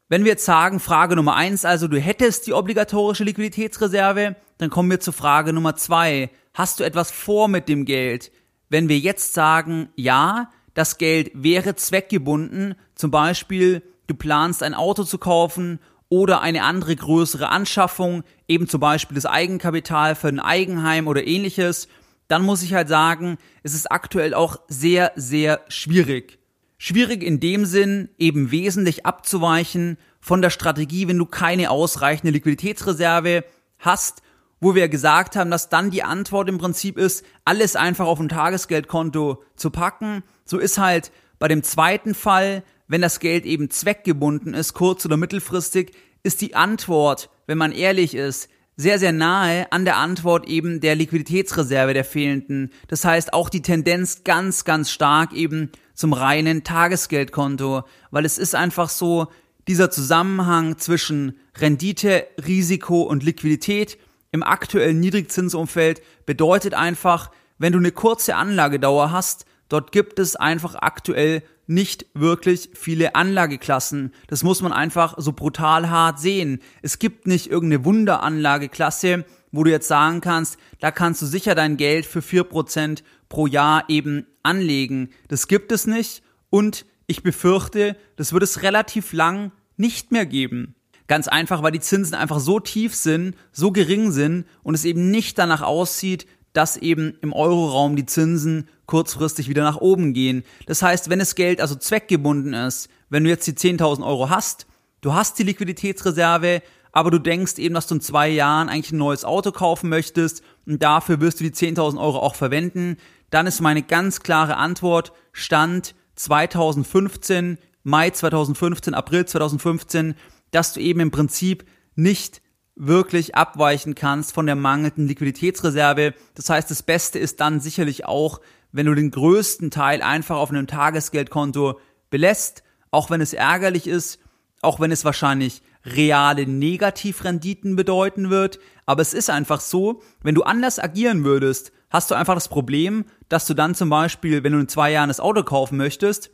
Wenn 0.09 0.25
wir 0.25 0.33
jetzt 0.33 0.45
sagen, 0.45 0.81
Frage 0.81 1.17
Nummer 1.17 1.35
eins, 1.35 1.65
also 1.65 1.89
du 1.89 1.99
hättest 1.99 2.47
die 2.47 2.53
obligatorische 2.53 3.25
Liquiditätsreserve, 3.25 4.37
dann 4.59 4.71
kommen 4.71 4.91
wir 4.91 5.01
zur 5.01 5.13
Frage 5.13 5.53
Nummer 5.53 5.77
zwei. 5.77 6.31
Hast 6.55 6.81
du 6.81 6.85
etwas 6.85 7.11
vor 7.11 7.49
mit 7.49 7.69
dem 7.69 7.85
Geld? 7.85 8.31
Wenn 8.69 8.89
wir 8.89 8.99
jetzt 8.99 9.35
sagen, 9.35 9.89
ja, 9.97 10.51
das 10.75 10.99
Geld 10.99 11.31
wäre 11.35 11.75
zweckgebunden, 11.75 12.75
zum 12.95 13.11
Beispiel 13.11 13.83
du 14.07 14.15
planst 14.15 14.63
ein 14.63 14.75
Auto 14.75 15.05
zu 15.05 15.19
kaufen 15.19 15.81
oder 16.09 16.41
eine 16.41 16.63
andere 16.63 16.95
größere 16.95 17.49
Anschaffung, 17.49 18.23
eben 18.49 18.69
zum 18.69 18.81
Beispiel 18.81 19.15
das 19.15 19.27
Eigenkapital 19.27 20.15
für 20.15 20.29
ein 20.29 20.41
Eigenheim 20.41 21.09
oder 21.09 21.27
ähnliches, 21.27 21.89
dann 22.29 22.43
muss 22.43 22.63
ich 22.63 22.75
halt 22.75 22.89
sagen, 22.89 23.39
es 23.63 23.75
ist 23.75 23.91
aktuell 23.91 24.35
auch 24.35 24.59
sehr, 24.69 25.13
sehr 25.17 25.61
schwierig. 25.69 26.39
Schwierig 26.79 27.23
in 27.23 27.41
dem 27.41 27.65
Sinn, 27.65 28.11
eben 28.19 28.51
wesentlich 28.51 29.07
abzuweichen 29.07 29.97
von 30.21 30.43
der 30.43 30.51
Strategie, 30.51 31.09
wenn 31.09 31.19
du 31.19 31.27
keine 31.27 31.71
ausreichende 31.71 32.33
Liquiditätsreserve 32.33 33.45
hast, 33.79 34.23
wo 34.61 34.75
wir 34.75 34.89
gesagt 34.89 35.37
haben, 35.37 35.51
dass 35.51 35.69
dann 35.69 35.91
die 35.91 36.03
Antwort 36.03 36.49
im 36.49 36.59
Prinzip 36.59 36.99
ist, 36.99 37.25
alles 37.45 37.77
einfach 37.77 38.07
auf 38.07 38.21
ein 38.21 38.29
Tagesgeldkonto 38.29 39.43
zu 39.55 39.71
packen. 39.71 40.23
So 40.45 40.59
ist 40.59 40.79
halt 40.79 41.13
bei 41.39 41.49
dem 41.49 41.63
zweiten 41.63 42.15
Fall, 42.15 42.63
wenn 42.89 43.03
das 43.03 43.21
Geld 43.21 43.45
eben 43.45 43.71
zweckgebunden 43.71 44.55
ist, 44.55 44.75
kurz- 44.75 45.05
oder 45.05 45.17
mittelfristig, 45.17 45.93
ist 46.23 46.41
die 46.41 46.55
Antwort, 46.55 47.31
wenn 47.47 47.59
man 47.59 47.73
ehrlich 47.73 48.15
ist, 48.15 48.49
sehr, 48.77 48.99
sehr 48.99 49.13
nahe 49.13 49.71
an 49.73 49.85
der 49.85 49.97
Antwort 49.97 50.47
eben 50.47 50.81
der 50.81 50.95
Liquiditätsreserve 50.95 51.95
der 51.95 52.05
fehlenden. 52.05 52.71
Das 52.89 53.05
heißt 53.05 53.33
auch 53.33 53.49
die 53.49 53.63
Tendenz 53.63 54.23
ganz, 54.23 54.65
ganz 54.65 54.91
stark 54.91 55.33
eben 55.33 55.71
zum 55.95 56.13
reinen 56.13 56.63
Tagesgeldkonto, 56.63 57.85
weil 58.11 58.25
es 58.27 58.37
ist 58.37 58.55
einfach 58.55 58.91
so, 58.91 59.29
dieser 59.67 59.91
Zusammenhang 59.91 60.79
zwischen 60.79 61.39
Rendite, 61.59 62.27
Risiko 62.47 63.03
und 63.03 63.25
Liquidität 63.25 63.99
im 64.31 64.43
aktuellen 64.43 65.01
Niedrigzinsumfeld 65.01 66.03
bedeutet 66.25 66.75
einfach, 66.75 67.31
wenn 67.59 67.73
du 67.73 67.79
eine 67.79 67.91
kurze 67.91 68.37
Anlagedauer 68.37 69.11
hast, 69.11 69.47
dort 69.69 69.91
gibt 69.91 70.19
es 70.19 70.37
einfach 70.37 70.75
aktuell 70.77 71.43
nicht 71.67 72.07
wirklich 72.15 72.71
viele 72.75 73.15
Anlageklassen. 73.15 74.13
Das 74.29 74.43
muss 74.43 74.63
man 74.63 74.73
einfach 74.73 75.15
so 75.19 75.33
brutal 75.33 75.91
hart 75.91 76.21
sehen. 76.21 76.61
Es 76.83 76.99
gibt 76.99 77.27
nicht 77.27 77.51
irgendeine 77.51 77.85
Wunderanlageklasse, 77.85 79.25
wo 79.53 79.65
du 79.65 79.71
jetzt 79.71 79.89
sagen 79.89 80.21
kannst, 80.21 80.59
da 80.81 80.91
kannst 80.91 81.23
du 81.23 81.27
sicher 81.27 81.55
dein 81.55 81.77
Geld 81.77 82.07
für 82.07 82.23
vier 82.23 82.45
Prozent 82.45 83.03
pro 83.29 83.47
Jahr 83.47 83.85
eben 83.89 84.27
anlegen. 84.43 85.11
Das 85.29 85.49
gibt 85.49 85.73
es 85.73 85.87
nicht 85.87 86.23
und 86.51 86.87
ich 87.07 87.23
befürchte, 87.23 87.97
das 88.17 88.33
wird 88.33 88.43
es 88.43 88.63
relativ 88.63 89.13
lang 89.13 89.53
nicht 89.77 90.13
mehr 90.13 90.27
geben. 90.27 90.75
Ganz 91.07 91.29
einfach, 91.29 91.63
weil 91.63 91.73
die 91.73 91.81
Zinsen 91.81 92.15
einfach 92.15 92.41
so 92.41 92.59
tief 92.59 92.95
sind, 92.95 93.37
so 93.53 93.71
gering 93.71 94.11
sind 94.11 94.45
und 94.65 94.75
es 94.75 94.85
eben 94.85 95.11
nicht 95.11 95.39
danach 95.39 95.63
aussieht, 95.63 96.27
dass 96.57 96.79
eben 96.79 97.19
im 97.21 97.35
Euroraum 97.35 97.97
die 97.97 98.07
Zinsen 98.07 98.69
kurzfristig 98.87 99.51
wieder 99.51 99.63
nach 99.63 99.77
oben 99.77 100.15
gehen. 100.15 100.43
Das 100.65 100.81
heißt, 100.81 101.11
wenn 101.11 101.19
das 101.19 101.35
Geld 101.35 101.61
also 101.61 101.75
zweckgebunden 101.75 102.55
ist, 102.55 102.89
wenn 103.11 103.25
du 103.25 103.31
jetzt 103.31 103.47
die 103.47 103.53
10.000 103.53 104.03
Euro 104.03 104.31
hast, 104.31 104.67
du 105.03 105.13
hast 105.13 105.39
die 105.39 105.43
Liquiditätsreserve, 105.43 106.63
aber 106.93 107.11
du 107.11 107.19
denkst 107.19 107.59
eben, 107.59 107.75
dass 107.75 107.89
du 107.89 107.97
in 107.97 108.01
zwei 108.01 108.31
Jahren 108.31 108.71
eigentlich 108.71 108.93
ein 108.93 108.99
neues 108.99 109.27
Auto 109.27 109.53
kaufen 109.53 109.91
möchtest 109.91 110.43
und 110.65 110.83
dafür 110.83 111.21
wirst 111.21 111.41
du 111.41 111.45
die 111.45 111.51
10.000 111.51 112.01
Euro 112.01 112.21
auch 112.21 112.35
verwenden, 112.35 112.97
dann 113.29 113.47
ist 113.47 113.61
meine 113.61 113.83
ganz 113.83 114.21
klare 114.21 114.57
Antwort 114.57 115.13
Stand 115.33 115.95
2015, 116.15 117.59
Mai 117.83 118.09
2015, 118.09 118.95
April 118.95 119.27
2015, 119.27 120.15
dass 120.53 120.73
du 120.73 120.81
eben 120.81 121.01
im 121.01 121.11
Prinzip 121.11 121.67
nicht 121.97 122.41
wirklich 122.77 123.35
abweichen 123.35 123.95
kannst 123.95 124.33
von 124.33 124.47
der 124.47 124.55
mangelnden 124.55 125.09
Liquiditätsreserve. 125.09 126.15
Das 126.35 126.51
heißt, 126.51 126.71
das 126.71 126.83
Beste 126.83 127.19
ist 127.19 127.41
dann 127.41 127.59
sicherlich 127.61 128.05
auch, 128.05 128.41
wenn 128.71 128.87
du 128.87 128.95
den 128.95 129.11
größten 129.11 129.71
Teil 129.71 130.03
einfach 130.03 130.37
auf 130.37 130.51
einem 130.51 130.67
Tagesgeldkonto 130.67 131.81
belässt, 132.11 132.63
auch 132.91 133.11
wenn 133.11 133.23
es 133.23 133.33
ärgerlich 133.33 133.87
ist, 133.87 134.21
auch 134.61 134.79
wenn 134.79 134.93
es 134.93 135.05
wahrscheinlich 135.05 135.63
reale 135.85 136.47
Negativrenditen 136.47 137.77
bedeuten 137.77 138.29
wird. 138.29 138.59
Aber 138.85 139.03
es 139.03 139.15
ist 139.15 139.31
einfach 139.31 139.61
so, 139.61 140.03
wenn 140.23 140.35
du 140.35 140.43
anders 140.43 140.79
agieren 140.79 141.25
würdest, 141.25 141.73
hast 141.89 142.11
du 142.11 142.15
einfach 142.15 142.35
das 142.35 142.49
Problem, 142.49 143.07
dass 143.29 143.47
du 143.47 143.55
dann 143.55 143.75
zum 143.75 143.89
Beispiel, 143.89 144.45
wenn 144.45 144.53
du 144.53 144.59
in 144.59 144.69
zwei 144.69 144.93
Jahren 144.93 145.09
das 145.09 145.21
Auto 145.21 145.43
kaufen 145.45 145.79
möchtest, 145.79 146.31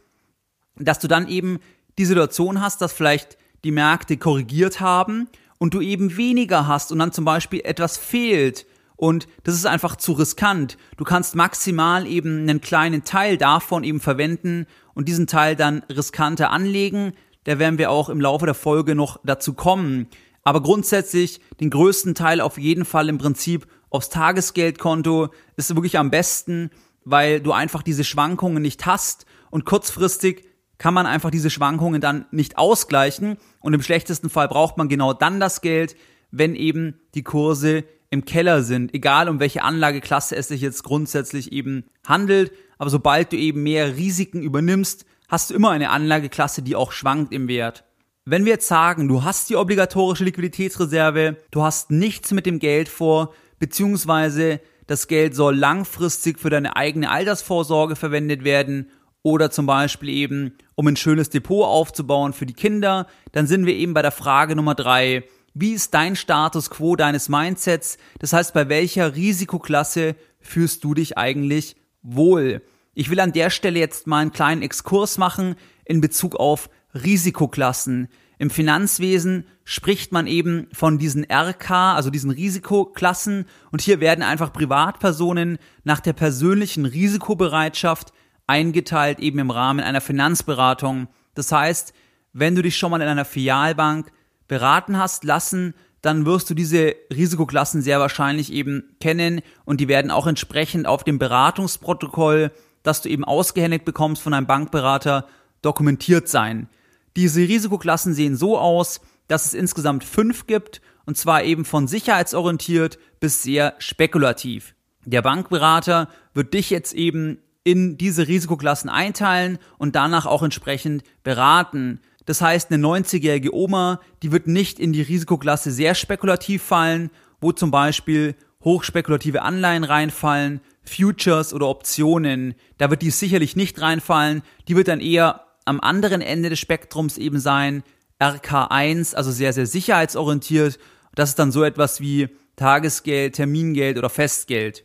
dass 0.77 0.99
du 0.99 1.07
dann 1.07 1.29
eben 1.29 1.61
die 1.99 2.07
Situation 2.07 2.61
hast, 2.61 2.81
dass 2.81 2.93
vielleicht 2.93 3.39
die 3.63 3.71
Märkte 3.71 4.17
korrigiert 4.17 4.81
haben 4.81 5.29
und 5.63 5.75
du 5.75 5.81
eben 5.81 6.17
weniger 6.17 6.67
hast 6.67 6.91
und 6.91 6.99
dann 6.99 7.13
zum 7.13 7.25
Beispiel 7.25 7.61
etwas 7.63 7.97
fehlt 7.97 8.67
und 8.97 9.29
das 9.45 9.55
ist 9.55 9.65
einfach 9.65 9.95
zu 9.95 10.11
riskant. 10.11 10.77
Du 10.97 11.05
kannst 11.05 11.37
maximal 11.37 12.05
eben 12.05 12.41
einen 12.41 12.61
kleinen 12.61 13.05
Teil 13.05 13.37
davon 13.37 13.85
eben 13.85 14.01
verwenden 14.01 14.67
und 14.95 15.07
diesen 15.07 15.29
Teil 15.29 15.55
dann 15.55 15.85
riskanter 15.85 16.51
anlegen. 16.51 17.13
Da 17.45 17.61
werden 17.61 17.79
wir 17.79 17.93
auch 17.93 18.09
im 18.09 18.21
Laufe 18.21 18.45
der 18.45 18.57
Folge 18.57 18.97
noch 18.97 19.21
dazu 19.23 19.55
kommen. 19.55 20.09
Aber 20.43 20.65
grundsätzlich 20.65 21.41
den 21.61 21.71
größten 21.71 22.17
Teil 22.17 22.41
auf 22.41 22.59
jeden 22.59 22.85
Fall 22.85 23.09
im 23.09 23.19
Prinzip 23.19 23.69
aufs 23.89 24.09
Tagesgeldkonto 24.09 25.29
ist 25.55 25.77
wirklich 25.77 25.97
am 25.97 26.11
besten, 26.11 26.71
weil 27.05 27.41
du 27.41 27.53
einfach 27.53 27.85
diese 27.85 28.03
Schwankungen 28.03 28.63
nicht 28.63 28.85
hast 28.85 29.27
und 29.53 29.65
kurzfristig 29.65 30.45
kann 30.83 30.95
man 30.95 31.07
einfach 31.07 31.31
diese 31.31 31.49
Schwankungen 31.49 32.01
dann 32.01 32.25
nicht 32.33 32.59
ausgleichen. 32.59 33.37
Und 33.61 33.73
im 33.73 33.83
schlechtesten 33.83 34.29
Fall 34.29 34.49
braucht 34.49 34.79
man 34.79 34.89
genau 34.89 35.13
dann 35.13 35.39
das 35.39 35.61
Geld, 35.61 35.95
wenn 36.33 36.57
eben 36.57 36.99
die 37.15 37.23
Kurse 37.23 37.85
im 38.11 38.25
Keller 38.25 38.65
sind, 38.65 38.93
egal 38.93 39.29
um 39.29 39.39
welche 39.39 39.63
Anlageklasse 39.63 40.35
es 40.35 40.49
sich 40.49 40.61
jetzt 40.61 40.83
grundsätzlich 40.83 41.53
eben 41.53 41.85
handelt, 42.05 42.51
aber 42.79 42.91
sobald 42.91 43.31
du 43.31 43.37
eben 43.37 43.63
mehr 43.63 43.97
Risiken 43.97 44.43
übernimmst, 44.43 45.07
hast 45.29 45.51
du 45.51 45.55
immer 45.55 45.71
eine 45.71 45.91
Anlageklasse, 45.91 46.63
die 46.63 46.75
auch 46.75 46.91
schwankt 46.91 47.33
im 47.33 47.47
Wert. 47.47 47.85
Wenn 48.25 48.45
wir 48.45 48.55
jetzt 48.55 48.67
sagen, 48.67 49.07
du 49.07 49.23
hast 49.23 49.51
die 49.51 49.57
obligatorische 49.57 50.25
Liquiditätsreserve, 50.25 51.37
du 51.53 51.63
hast 51.63 51.93
nichts 51.93 52.33
mit 52.33 52.45
dem 52.45 52.59
Geld 52.59 52.89
vor, 52.89 53.33
beziehungsweise 53.61 54.61
das 54.89 55.07
Geld 55.07 55.37
soll 55.37 55.55
langfristig 55.57 56.41
für 56.41 56.51
deine 56.51 56.75
eigene 56.75 57.09
Altersvorsorge 57.09 57.95
verwendet 57.95 58.43
werden 58.43 58.91
oder 59.23 59.51
zum 59.51 59.67
Beispiel 59.67 60.09
eben, 60.09 60.55
um 60.75 60.87
ein 60.89 60.97
schönes 60.97 61.31
Depot 61.31 61.65
aufzubauen 61.65 62.33
für 62.33 62.47
die 62.47 62.55
Kinder, 62.55 63.07
dann 63.33 63.47
sind 63.47 63.67
wir 63.67 63.75
eben 63.75 63.95
bei 63.95 64.03
der 64.03 64.11
Frage 64.11 64.57
Nummer 64.57 64.75
drei. 64.75 65.25
Wie 65.55 65.73
ist 65.73 65.95
dein 65.95 66.17
Status 66.17 66.71
quo 66.71 66.97
deines 66.97 67.29
Mindsets? 67.29 67.99
Das 68.19 68.33
heißt, 68.33 68.55
bei 68.55 68.69
welcher 68.69 69.15
Risikoklasse 69.15 70.17
fühlst 70.41 70.83
du 70.83 70.95
dich 70.95 71.19
eigentlich 71.19 71.77
wohl? 72.03 72.63
Ich 72.95 73.11
will 73.11 73.21
an 73.21 73.33
der 73.33 73.51
Stelle 73.51 73.79
jetzt 73.79 74.07
mal 74.07 74.19
einen 74.19 74.33
kleinen 74.33 74.63
Exkurs 74.63 75.19
machen 75.19 75.55
in 75.85 76.01
Bezug 76.01 76.37
auf 76.37 76.69
Risikoklassen. 76.95 78.09
Im 78.39 78.51
Finanzwesen 78.51 79.47
spricht 79.65 80.11
man 80.11 80.27
eben 80.27 80.67
von 80.73 80.99
diesen 80.99 81.25
RK, 81.31 81.95
also 81.95 82.11
diesen 82.11 82.31
Risikoklassen, 82.31 83.47
und 83.71 83.81
hier 83.81 84.01
werden 84.01 84.25
einfach 84.25 84.53
Privatpersonen 84.53 85.59
nach 85.85 86.01
der 86.01 86.13
persönlichen 86.13 86.85
Risikobereitschaft 86.85 88.13
eingeteilt 88.53 89.19
eben 89.19 89.39
im 89.39 89.51
Rahmen 89.51 89.81
einer 89.81 90.03
Finanzberatung. 90.03 91.09
Das 91.35 91.51
heißt, 91.51 91.95
wenn 92.35 92.55
du 92.55 92.61
dich 92.61 92.77
schon 92.77 92.91
mal 92.91 93.01
in 93.01 93.09
einer 93.09 93.25
Filialbank 93.25 94.13
beraten 94.47 94.99
hast 94.99 95.25
lassen, 95.25 95.75
dann 96.03 96.27
wirst 96.27 96.51
du 96.51 96.55
diese 96.55 96.95
Risikoklassen 97.11 97.81
sehr 97.81 97.99
wahrscheinlich 97.99 98.53
eben 98.53 98.95
kennen 99.01 99.41
und 99.65 99.81
die 99.81 99.89
werden 99.89 100.11
auch 100.11 100.27
entsprechend 100.27 100.87
auf 100.87 101.03
dem 101.03 101.19
Beratungsprotokoll, 101.19 102.51
das 102.83 103.01
du 103.01 103.09
eben 103.09 103.25
ausgehändigt 103.25 103.87
bekommst 103.87 104.21
von 104.21 104.35
einem 104.35 104.47
Bankberater, 104.47 105.27
dokumentiert 105.63 106.29
sein. 106.29 106.69
Diese 107.17 107.41
Risikoklassen 107.41 108.13
sehen 108.13 108.37
so 108.37 108.59
aus, 108.59 109.01
dass 109.29 109.47
es 109.47 109.55
insgesamt 109.55 110.05
fünf 110.05 110.47
gibt 110.47 110.83
und 111.07 111.17
zwar 111.17 111.45
eben 111.45 111.65
von 111.65 111.87
sicherheitsorientiert 111.87 112.99
bis 113.19 113.43
sehr 113.43 113.75
spekulativ. 113.79 114.75
Der 115.07 115.23
Bankberater 115.23 116.09
wird 116.35 116.53
dich 116.53 116.69
jetzt 116.69 116.93
eben 116.93 117.39
in 117.65 117.97
diese 117.97 118.27
Risikoklassen 118.29 118.91
einteilen 118.91 119.59
und 119.79 119.95
danach 119.95 120.27
auch 120.27 120.43
entsprechend 120.43 121.05
beraten. 121.23 122.01
Das 122.27 122.41
heißt, 122.41 122.71
eine 122.71 122.85
90-jährige 122.85 123.55
Oma, 123.55 124.01
die 124.23 124.33
wird 124.33 124.47
nicht 124.47 124.79
in 124.79 124.93
die 124.93 125.03
Risikoklasse 125.03 125.71
sehr 125.71 125.95
spekulativ 125.95 126.63
fallen, 126.63 127.11
wo 127.41 127.53
zum 127.53 127.71
Beispiel 127.71 128.37
hochspekulative 128.65 129.43
Anleihen 129.43 129.85
reinfallen, 129.85 130.61
Futures 130.85 131.53
oder 131.53 131.69
Optionen. 131.69 132.55
Da 132.79 132.91
wird 132.91 133.03
die 133.03 133.11
sicherlich 133.11 133.57
nicht 133.57 133.81
reinfallen. 133.81 134.43
Die 134.69 134.77
wird 134.77 134.89
dann 134.89 135.01
eher 135.01 135.47
am 135.65 135.81
anderen 135.81 136.21
Ende 136.21 136.51
des 136.51 136.59
Spektrums 136.59 137.19
eben 137.19 137.39
sein. 137.39 137.83
RK1, 138.21 139.15
also 139.15 139.33
sehr, 139.33 139.53
sehr 139.53 139.67
sicherheitsorientiert. 139.67 140.79
Das 141.15 141.31
ist 141.31 141.39
dann 141.39 141.53
so 141.53 141.65
etwas 141.65 142.01
wie 142.01 142.29
Tagesgeld, 142.57 143.35
Termingeld 143.35 143.99
oder 143.99 144.11
Festgeld. 144.11 144.85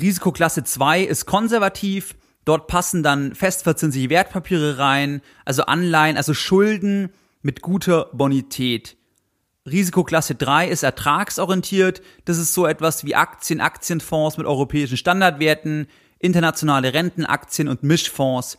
Risikoklasse 0.00 0.64
2 0.64 1.02
ist 1.02 1.26
konservativ. 1.26 2.16
Dort 2.44 2.66
passen 2.66 3.02
dann 3.02 3.34
festverzinsliche 3.34 4.10
Wertpapiere 4.10 4.78
rein, 4.78 5.20
also 5.44 5.64
Anleihen, 5.64 6.16
also 6.16 6.34
Schulden 6.34 7.12
mit 7.42 7.60
guter 7.60 8.08
Bonität. 8.12 8.96
Risikoklasse 9.66 10.34
3 10.34 10.68
ist 10.68 10.82
ertragsorientiert. 10.82 12.02
Das 12.24 12.38
ist 12.38 12.54
so 12.54 12.66
etwas 12.66 13.04
wie 13.04 13.14
Aktien, 13.14 13.60
Aktienfonds 13.60 14.38
mit 14.38 14.46
europäischen 14.46 14.96
Standardwerten, 14.96 15.86
internationale 16.18 16.94
Rentenaktien 16.94 17.68
und 17.68 17.82
Mischfonds. 17.82 18.58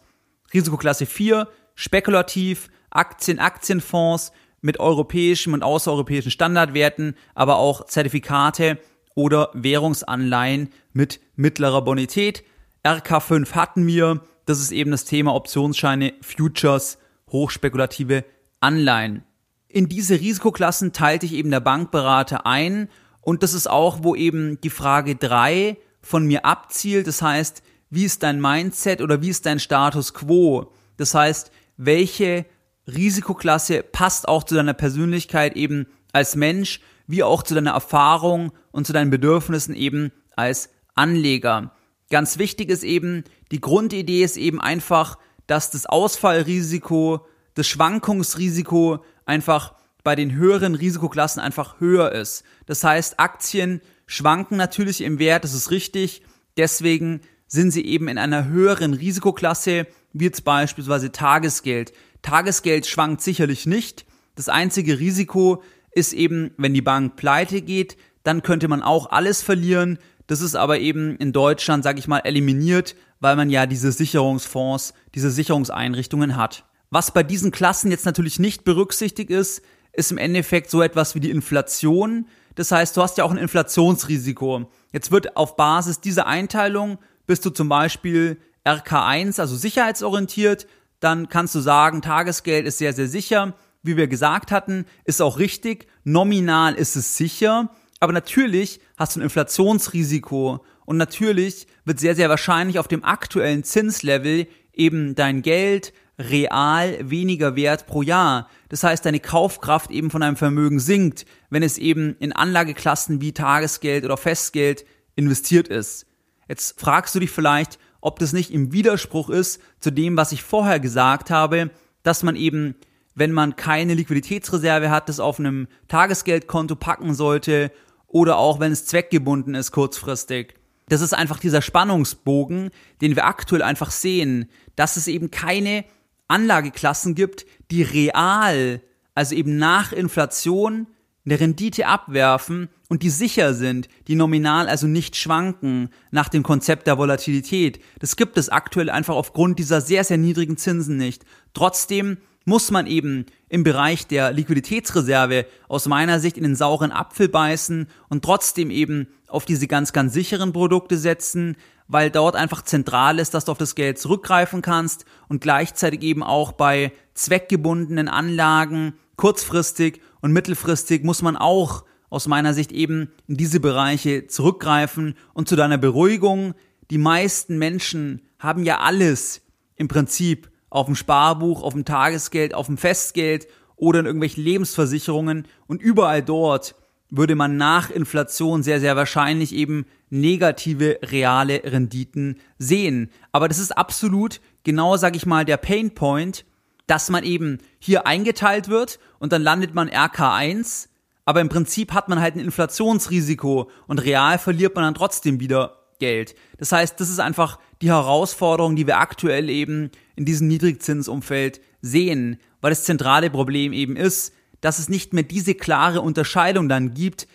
Risikoklasse 0.53 1.05
4 1.05 1.47
spekulativ, 1.75 2.69
Aktien, 2.91 3.39
Aktienfonds 3.39 4.31
mit 4.61 4.79
europäischen 4.79 5.53
und 5.53 5.63
außereuropäischen 5.63 6.31
Standardwerten, 6.31 7.15
aber 7.33 7.55
auch 7.57 7.85
Zertifikate 7.85 8.77
oder 9.15 9.49
Währungsanleihen 9.53 10.69
mit 10.93 11.19
mittlerer 11.35 11.83
Bonität. 11.83 12.43
RK5 12.85 13.51
hatten 13.53 13.87
wir. 13.87 14.21
Das 14.45 14.59
ist 14.59 14.71
eben 14.71 14.91
das 14.91 15.05
Thema 15.05 15.35
Optionsscheine, 15.35 16.13
Futures, 16.21 16.97
hochspekulative 17.29 18.25
Anleihen. 18.59 19.23
In 19.67 19.87
diese 19.87 20.19
Risikoklassen 20.19 20.91
teilte 20.91 21.25
ich 21.25 21.33
eben 21.33 21.51
der 21.51 21.59
Bankberater 21.61 22.45
ein 22.45 22.89
und 23.21 23.43
das 23.43 23.53
ist 23.53 23.69
auch, 23.69 23.99
wo 24.01 24.15
eben 24.15 24.59
die 24.61 24.69
Frage 24.69 25.15
drei 25.15 25.77
von 26.01 26.25
mir 26.25 26.43
abzielt. 26.45 27.07
Das 27.07 27.21
heißt, 27.21 27.63
wie 27.89 28.05
ist 28.05 28.23
dein 28.23 28.41
Mindset 28.41 29.01
oder 29.01 29.21
wie 29.21 29.29
ist 29.29 29.45
dein 29.45 29.59
Status 29.59 30.13
quo? 30.13 30.73
Das 30.97 31.13
heißt, 31.13 31.51
welche 31.77 32.45
Risikoklasse 32.87 33.83
passt 33.83 34.27
auch 34.27 34.43
zu 34.43 34.55
deiner 34.55 34.73
Persönlichkeit 34.73 35.55
eben 35.55 35.87
als 36.11 36.35
Mensch, 36.35 36.81
wie 37.11 37.23
auch 37.23 37.43
zu 37.43 37.53
deiner 37.53 37.71
Erfahrung 37.71 38.53
und 38.71 38.87
zu 38.87 38.93
deinen 38.93 39.11
Bedürfnissen 39.11 39.75
eben 39.75 40.11
als 40.35 40.69
Anleger. 40.95 41.75
Ganz 42.09 42.37
wichtig 42.37 42.69
ist 42.69 42.83
eben, 42.83 43.25
die 43.51 43.61
Grundidee 43.61 44.23
ist 44.23 44.37
eben 44.37 44.61
einfach, 44.61 45.17
dass 45.45 45.71
das 45.71 45.85
Ausfallrisiko, 45.85 47.25
das 47.53 47.67
Schwankungsrisiko 47.67 49.03
einfach 49.25 49.75
bei 50.03 50.15
den 50.15 50.33
höheren 50.35 50.73
Risikoklassen 50.73 51.41
einfach 51.41 51.79
höher 51.79 52.13
ist. 52.13 52.43
Das 52.65 52.83
heißt, 52.83 53.19
Aktien 53.19 53.81
schwanken 54.07 54.57
natürlich 54.57 55.01
im 55.01 55.19
Wert, 55.19 55.43
das 55.43 55.53
ist 55.53 55.69
richtig. 55.69 56.23
Deswegen 56.57 57.21
sind 57.47 57.71
sie 57.71 57.85
eben 57.85 58.07
in 58.07 58.17
einer 58.17 58.45
höheren 58.45 58.93
Risikoklasse, 58.93 59.85
wie 60.13 60.25
jetzt 60.25 60.45
beispielsweise 60.45 61.11
Tagesgeld. 61.11 61.91
Tagesgeld 62.21 62.87
schwankt 62.87 63.21
sicherlich 63.21 63.65
nicht. 63.65 64.05
Das 64.35 64.47
einzige 64.47 64.99
Risiko 64.99 65.61
ist 65.91 66.13
eben, 66.13 66.51
wenn 66.57 66.73
die 66.73 66.81
Bank 66.81 67.15
pleite 67.15 67.61
geht, 67.61 67.97
dann 68.23 68.43
könnte 68.43 68.67
man 68.67 68.81
auch 68.81 69.11
alles 69.11 69.41
verlieren. 69.41 69.99
Das 70.27 70.41
ist 70.41 70.55
aber 70.55 70.79
eben 70.79 71.15
in 71.17 71.33
Deutschland, 71.33 71.83
sage 71.83 71.99
ich 71.99 72.07
mal, 72.07 72.19
eliminiert, 72.19 72.95
weil 73.19 73.35
man 73.35 73.49
ja 73.49 73.65
diese 73.65 73.91
Sicherungsfonds, 73.91 74.93
diese 75.15 75.31
Sicherungseinrichtungen 75.31 76.37
hat. 76.37 76.65
Was 76.89 77.13
bei 77.13 77.23
diesen 77.23 77.51
Klassen 77.51 77.91
jetzt 77.91 78.05
natürlich 78.05 78.39
nicht 78.39 78.63
berücksichtigt 78.63 79.29
ist, 79.29 79.61
ist 79.93 80.11
im 80.11 80.17
Endeffekt 80.17 80.69
so 80.69 80.81
etwas 80.81 81.15
wie 81.15 81.19
die 81.19 81.31
Inflation. 81.31 82.27
Das 82.55 82.71
heißt, 82.71 82.95
du 82.95 83.01
hast 83.01 83.17
ja 83.17 83.23
auch 83.23 83.31
ein 83.31 83.37
Inflationsrisiko. 83.37 84.69
Jetzt 84.91 85.11
wird 85.11 85.35
auf 85.37 85.55
Basis 85.55 85.99
dieser 85.99 86.27
Einteilung 86.27 86.97
bist 87.27 87.45
du 87.45 87.49
zum 87.49 87.69
Beispiel 87.69 88.37
RK1, 88.65 89.39
also 89.39 89.55
sicherheitsorientiert, 89.55 90.67
dann 90.99 91.29
kannst 91.29 91.55
du 91.55 91.59
sagen, 91.59 92.01
Tagesgeld 92.01 92.65
ist 92.65 92.77
sehr, 92.77 92.93
sehr 92.93 93.07
sicher. 93.07 93.55
Wie 93.83 93.97
wir 93.97 94.07
gesagt 94.07 94.51
hatten, 94.51 94.85
ist 95.05 95.21
auch 95.21 95.39
richtig. 95.39 95.87
Nominal 96.03 96.75
ist 96.75 96.95
es 96.95 97.17
sicher. 97.17 97.69
Aber 97.99 98.13
natürlich 98.13 98.79
hast 98.97 99.15
du 99.15 99.19
ein 99.19 99.23
Inflationsrisiko. 99.23 100.63
Und 100.85 100.97
natürlich 100.97 101.67
wird 101.85 101.99
sehr, 101.99 102.15
sehr 102.15 102.29
wahrscheinlich 102.29 102.79
auf 102.79 102.87
dem 102.87 103.03
aktuellen 103.03 103.63
Zinslevel 103.63 104.47
eben 104.73 105.15
dein 105.15 105.41
Geld 105.41 105.93
real 106.17 106.97
weniger 107.01 107.55
wert 107.55 107.87
pro 107.87 108.01
Jahr. 108.01 108.47
Das 108.69 108.83
heißt, 108.83 109.05
deine 109.05 109.19
Kaufkraft 109.19 109.91
eben 109.91 110.11
von 110.11 110.21
deinem 110.21 110.35
Vermögen 110.35 110.79
sinkt, 110.79 111.25
wenn 111.49 111.63
es 111.63 111.77
eben 111.77 112.15
in 112.19 112.33
Anlageklassen 112.33 113.21
wie 113.21 113.33
Tagesgeld 113.33 114.05
oder 114.05 114.17
Festgeld 114.17 114.85
investiert 115.15 115.67
ist. 115.67 116.05
Jetzt 116.47 116.79
fragst 116.79 117.15
du 117.15 117.19
dich 117.19 117.31
vielleicht, 117.31 117.79
ob 118.01 118.19
das 118.19 118.33
nicht 118.33 118.51
im 118.51 118.71
Widerspruch 118.71 119.29
ist 119.29 119.61
zu 119.79 119.91
dem, 119.91 120.17
was 120.17 120.31
ich 120.31 120.43
vorher 120.43 120.79
gesagt 120.79 121.29
habe, 121.29 121.69
dass 122.03 122.23
man 122.23 122.35
eben, 122.35 122.75
wenn 123.15 123.31
man 123.31 123.55
keine 123.55 123.93
Liquiditätsreserve 123.93 124.89
hat, 124.89 125.09
das 125.09 125.19
auf 125.19 125.39
einem 125.39 125.67
Tagesgeldkonto 125.87 126.75
packen 126.75 127.13
sollte 127.13 127.71
oder 128.07 128.37
auch 128.37 128.59
wenn 128.59 128.71
es 128.71 128.85
zweckgebunden 128.85 129.55
ist 129.55 129.71
kurzfristig. 129.71 130.55
Das 130.89 131.01
ist 131.01 131.13
einfach 131.13 131.39
dieser 131.39 131.61
Spannungsbogen, 131.61 132.69
den 133.01 133.15
wir 133.15 133.25
aktuell 133.25 133.61
einfach 133.61 133.91
sehen, 133.91 134.49
dass 134.75 134.97
es 134.97 135.07
eben 135.07 135.31
keine 135.31 135.85
Anlageklassen 136.27 137.15
gibt, 137.15 137.45
die 137.71 137.83
real, 137.83 138.81
also 139.15 139.35
eben 139.35 139.57
nach 139.57 139.93
Inflation, 139.93 140.87
eine 141.25 141.39
Rendite 141.39 141.85
abwerfen 141.85 142.69
und 142.89 143.03
die 143.03 143.09
sicher 143.09 143.53
sind, 143.53 143.87
die 144.07 144.15
nominal 144.15 144.67
also 144.67 144.87
nicht 144.87 145.15
schwanken 145.15 145.89
nach 146.09 146.29
dem 146.29 146.41
Konzept 146.41 146.87
der 146.87 146.97
Volatilität. 146.97 147.79
Das 147.99 148.15
gibt 148.15 148.37
es 148.37 148.49
aktuell 148.49 148.89
einfach 148.89 149.15
aufgrund 149.15 149.59
dieser 149.59 149.81
sehr, 149.81 150.03
sehr 150.03 150.17
niedrigen 150.17 150.57
Zinsen 150.57 150.97
nicht. 150.97 151.23
Trotzdem 151.53 152.17
muss 152.45 152.71
man 152.71 152.87
eben 152.87 153.25
im 153.49 153.63
Bereich 153.63 154.07
der 154.07 154.31
Liquiditätsreserve 154.31 155.45
aus 155.67 155.87
meiner 155.87 156.19
Sicht 156.19 156.37
in 156.37 156.43
den 156.43 156.55
sauren 156.55 156.91
Apfel 156.91 157.29
beißen 157.29 157.87
und 158.09 158.23
trotzdem 158.23 158.71
eben 158.71 159.07
auf 159.27 159.45
diese 159.45 159.67
ganz, 159.67 159.93
ganz 159.93 160.13
sicheren 160.13 160.53
Produkte 160.53 160.97
setzen, 160.97 161.55
weil 161.87 162.09
dort 162.09 162.35
einfach 162.35 162.61
zentral 162.63 163.19
ist, 163.19 163.33
dass 163.33 163.45
du 163.45 163.51
auf 163.51 163.57
das 163.57 163.75
Geld 163.75 163.99
zurückgreifen 163.99 164.61
kannst 164.61 165.05
und 165.27 165.41
gleichzeitig 165.41 166.01
eben 166.01 166.23
auch 166.23 166.53
bei 166.53 166.91
zweckgebundenen 167.13 168.07
Anlagen 168.07 168.93
kurzfristig 169.17 170.01
und 170.21 170.31
mittelfristig 170.31 171.03
muss 171.03 171.21
man 171.21 171.37
auch 171.37 171.83
aus 172.09 172.27
meiner 172.27 172.53
Sicht 172.53 172.71
eben 172.71 173.09
in 173.27 173.37
diese 173.37 173.59
Bereiche 173.59 174.27
zurückgreifen 174.27 175.15
und 175.33 175.47
zu 175.47 175.55
deiner 175.55 175.77
Beruhigung, 175.77 176.53
die 176.89 176.97
meisten 176.97 177.57
Menschen 177.57 178.21
haben 178.37 178.63
ja 178.63 178.79
alles 178.79 179.41
im 179.75 179.87
Prinzip 179.87 180.50
auf 180.71 180.87
dem 180.87 180.95
Sparbuch, 180.95 181.61
auf 181.61 181.73
dem 181.73 181.85
Tagesgeld, 181.85 182.55
auf 182.55 182.65
dem 182.65 182.77
Festgeld 182.77 183.47
oder 183.75 183.99
in 183.99 184.05
irgendwelchen 184.07 184.43
Lebensversicherungen 184.43 185.47
und 185.67 185.81
überall 185.81 186.23
dort 186.23 186.73
würde 187.11 187.35
man 187.35 187.57
nach 187.57 187.91
Inflation 187.91 188.63
sehr, 188.63 188.79
sehr 188.79 188.95
wahrscheinlich 188.95 189.53
eben 189.53 189.85
negative 190.09 190.97
reale 191.03 191.61
Renditen 191.65 192.39
sehen. 192.57 193.11
Aber 193.33 193.49
das 193.49 193.59
ist 193.59 193.77
absolut 193.77 194.39
genau, 194.63 194.95
sag 194.95 195.15
ich 195.15 195.25
mal, 195.25 195.43
der 195.43 195.57
Pain 195.57 195.93
Point, 195.93 196.45
dass 196.87 197.09
man 197.09 197.23
eben 197.23 197.59
hier 197.79 198.07
eingeteilt 198.07 198.69
wird 198.69 198.97
und 199.19 199.33
dann 199.33 199.43
landet 199.43 199.75
man 199.75 199.89
RK1, 199.89 200.87
aber 201.25 201.41
im 201.41 201.49
Prinzip 201.49 201.93
hat 201.93 202.07
man 202.07 202.21
halt 202.21 202.35
ein 202.35 202.39
Inflationsrisiko 202.39 203.69
und 203.87 203.99
real 203.99 204.39
verliert 204.39 204.75
man 204.75 204.85
dann 204.85 204.95
trotzdem 204.95 205.39
wieder 205.41 205.77
Geld. 205.99 206.33
Das 206.57 206.71
heißt, 206.71 206.99
das 206.99 207.09
ist 207.09 207.19
einfach 207.19 207.59
die 207.81 207.89
Herausforderung, 207.89 208.75
die 208.75 208.87
wir 208.87 208.99
aktuell 208.99 209.49
eben 209.49 209.91
in 210.21 210.25
diesem 210.25 210.47
Niedrigzinsumfeld 210.49 211.61
sehen, 211.81 212.37
weil 212.61 212.69
das 212.69 212.83
zentrale 212.83 213.31
Problem 213.31 213.73
eben 213.73 213.95
ist, 213.95 214.33
dass 214.61 214.77
es 214.77 214.87
nicht 214.87 215.13
mehr 215.13 215.23
diese 215.23 215.55
klare 215.55 216.01
Unterscheidung 216.01 216.69
dann 216.69 216.93
gibt, 216.93 217.27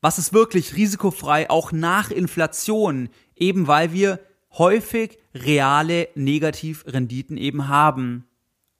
was 0.00 0.18
ist 0.18 0.32
wirklich 0.32 0.74
risikofrei 0.74 1.50
auch 1.50 1.70
nach 1.70 2.10
Inflation, 2.10 3.10
eben 3.36 3.66
weil 3.66 3.92
wir 3.92 4.20
häufig 4.56 5.18
reale 5.34 6.08
Negativrenditen 6.14 7.36
eben 7.36 7.68
haben. 7.68 8.24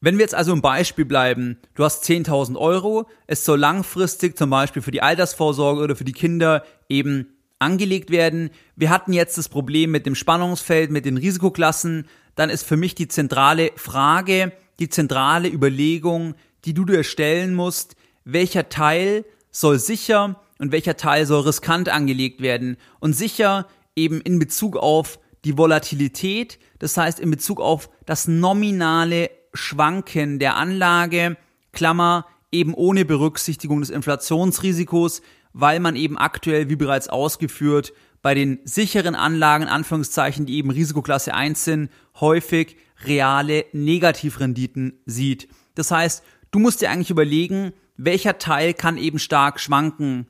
Wenn 0.00 0.16
wir 0.16 0.22
jetzt 0.22 0.34
also 0.34 0.54
im 0.54 0.62
Beispiel 0.62 1.04
bleiben, 1.04 1.58
du 1.74 1.84
hast 1.84 2.04
10.000 2.04 2.56
Euro, 2.56 3.06
es 3.26 3.44
soll 3.44 3.58
langfristig 3.58 4.38
zum 4.38 4.48
Beispiel 4.48 4.80
für 4.80 4.90
die 4.90 5.02
Altersvorsorge 5.02 5.82
oder 5.82 5.96
für 5.96 6.04
die 6.04 6.14
Kinder 6.14 6.64
eben 6.88 7.26
angelegt 7.60 8.10
werden. 8.10 8.50
Wir 8.74 8.90
hatten 8.90 9.12
jetzt 9.12 9.38
das 9.38 9.48
Problem 9.48 9.92
mit 9.92 10.06
dem 10.06 10.16
Spannungsfeld, 10.16 10.90
mit 10.90 11.04
den 11.04 11.16
Risikoklassen. 11.16 12.08
Dann 12.34 12.50
ist 12.50 12.64
für 12.64 12.76
mich 12.76 12.96
die 12.96 13.06
zentrale 13.06 13.70
Frage, 13.76 14.52
die 14.80 14.88
zentrale 14.88 15.48
Überlegung, 15.48 16.34
die 16.64 16.74
du 16.74 16.84
dir 16.84 17.04
stellen 17.04 17.54
musst, 17.54 17.94
welcher 18.24 18.68
Teil 18.68 19.24
soll 19.50 19.78
sicher 19.78 20.40
und 20.58 20.72
welcher 20.72 20.96
Teil 20.96 21.26
soll 21.26 21.42
riskant 21.42 21.88
angelegt 21.88 22.40
werden. 22.40 22.76
Und 22.98 23.12
sicher 23.12 23.66
eben 23.94 24.20
in 24.20 24.38
Bezug 24.38 24.76
auf 24.76 25.18
die 25.44 25.56
Volatilität, 25.56 26.58
das 26.78 26.96
heißt 26.96 27.20
in 27.20 27.30
Bezug 27.30 27.60
auf 27.60 27.90
das 28.06 28.28
nominale 28.28 29.30
Schwanken 29.54 30.38
der 30.38 30.56
Anlage, 30.56 31.36
Klammer, 31.72 32.26
eben 32.52 32.74
ohne 32.74 33.04
Berücksichtigung 33.04 33.80
des 33.80 33.90
Inflationsrisikos, 33.90 35.22
weil 35.52 35.80
man 35.80 35.96
eben 35.96 36.18
aktuell, 36.18 36.68
wie 36.68 36.76
bereits 36.76 37.08
ausgeführt, 37.08 37.92
bei 38.22 38.34
den 38.34 38.58
sicheren 38.64 39.14
Anlagen, 39.14 39.64
Anführungszeichen, 39.64 40.46
die 40.46 40.58
eben 40.58 40.70
Risikoklasse 40.70 41.34
1 41.34 41.64
sind, 41.64 41.90
häufig 42.20 42.76
reale 43.04 43.64
Negativrenditen 43.72 45.00
sieht. 45.06 45.48
Das 45.74 45.90
heißt, 45.90 46.22
du 46.50 46.58
musst 46.58 46.82
dir 46.82 46.90
eigentlich 46.90 47.10
überlegen, 47.10 47.72
welcher 47.96 48.38
Teil 48.38 48.74
kann 48.74 48.98
eben 48.98 49.18
stark 49.18 49.60
schwanken. 49.60 50.26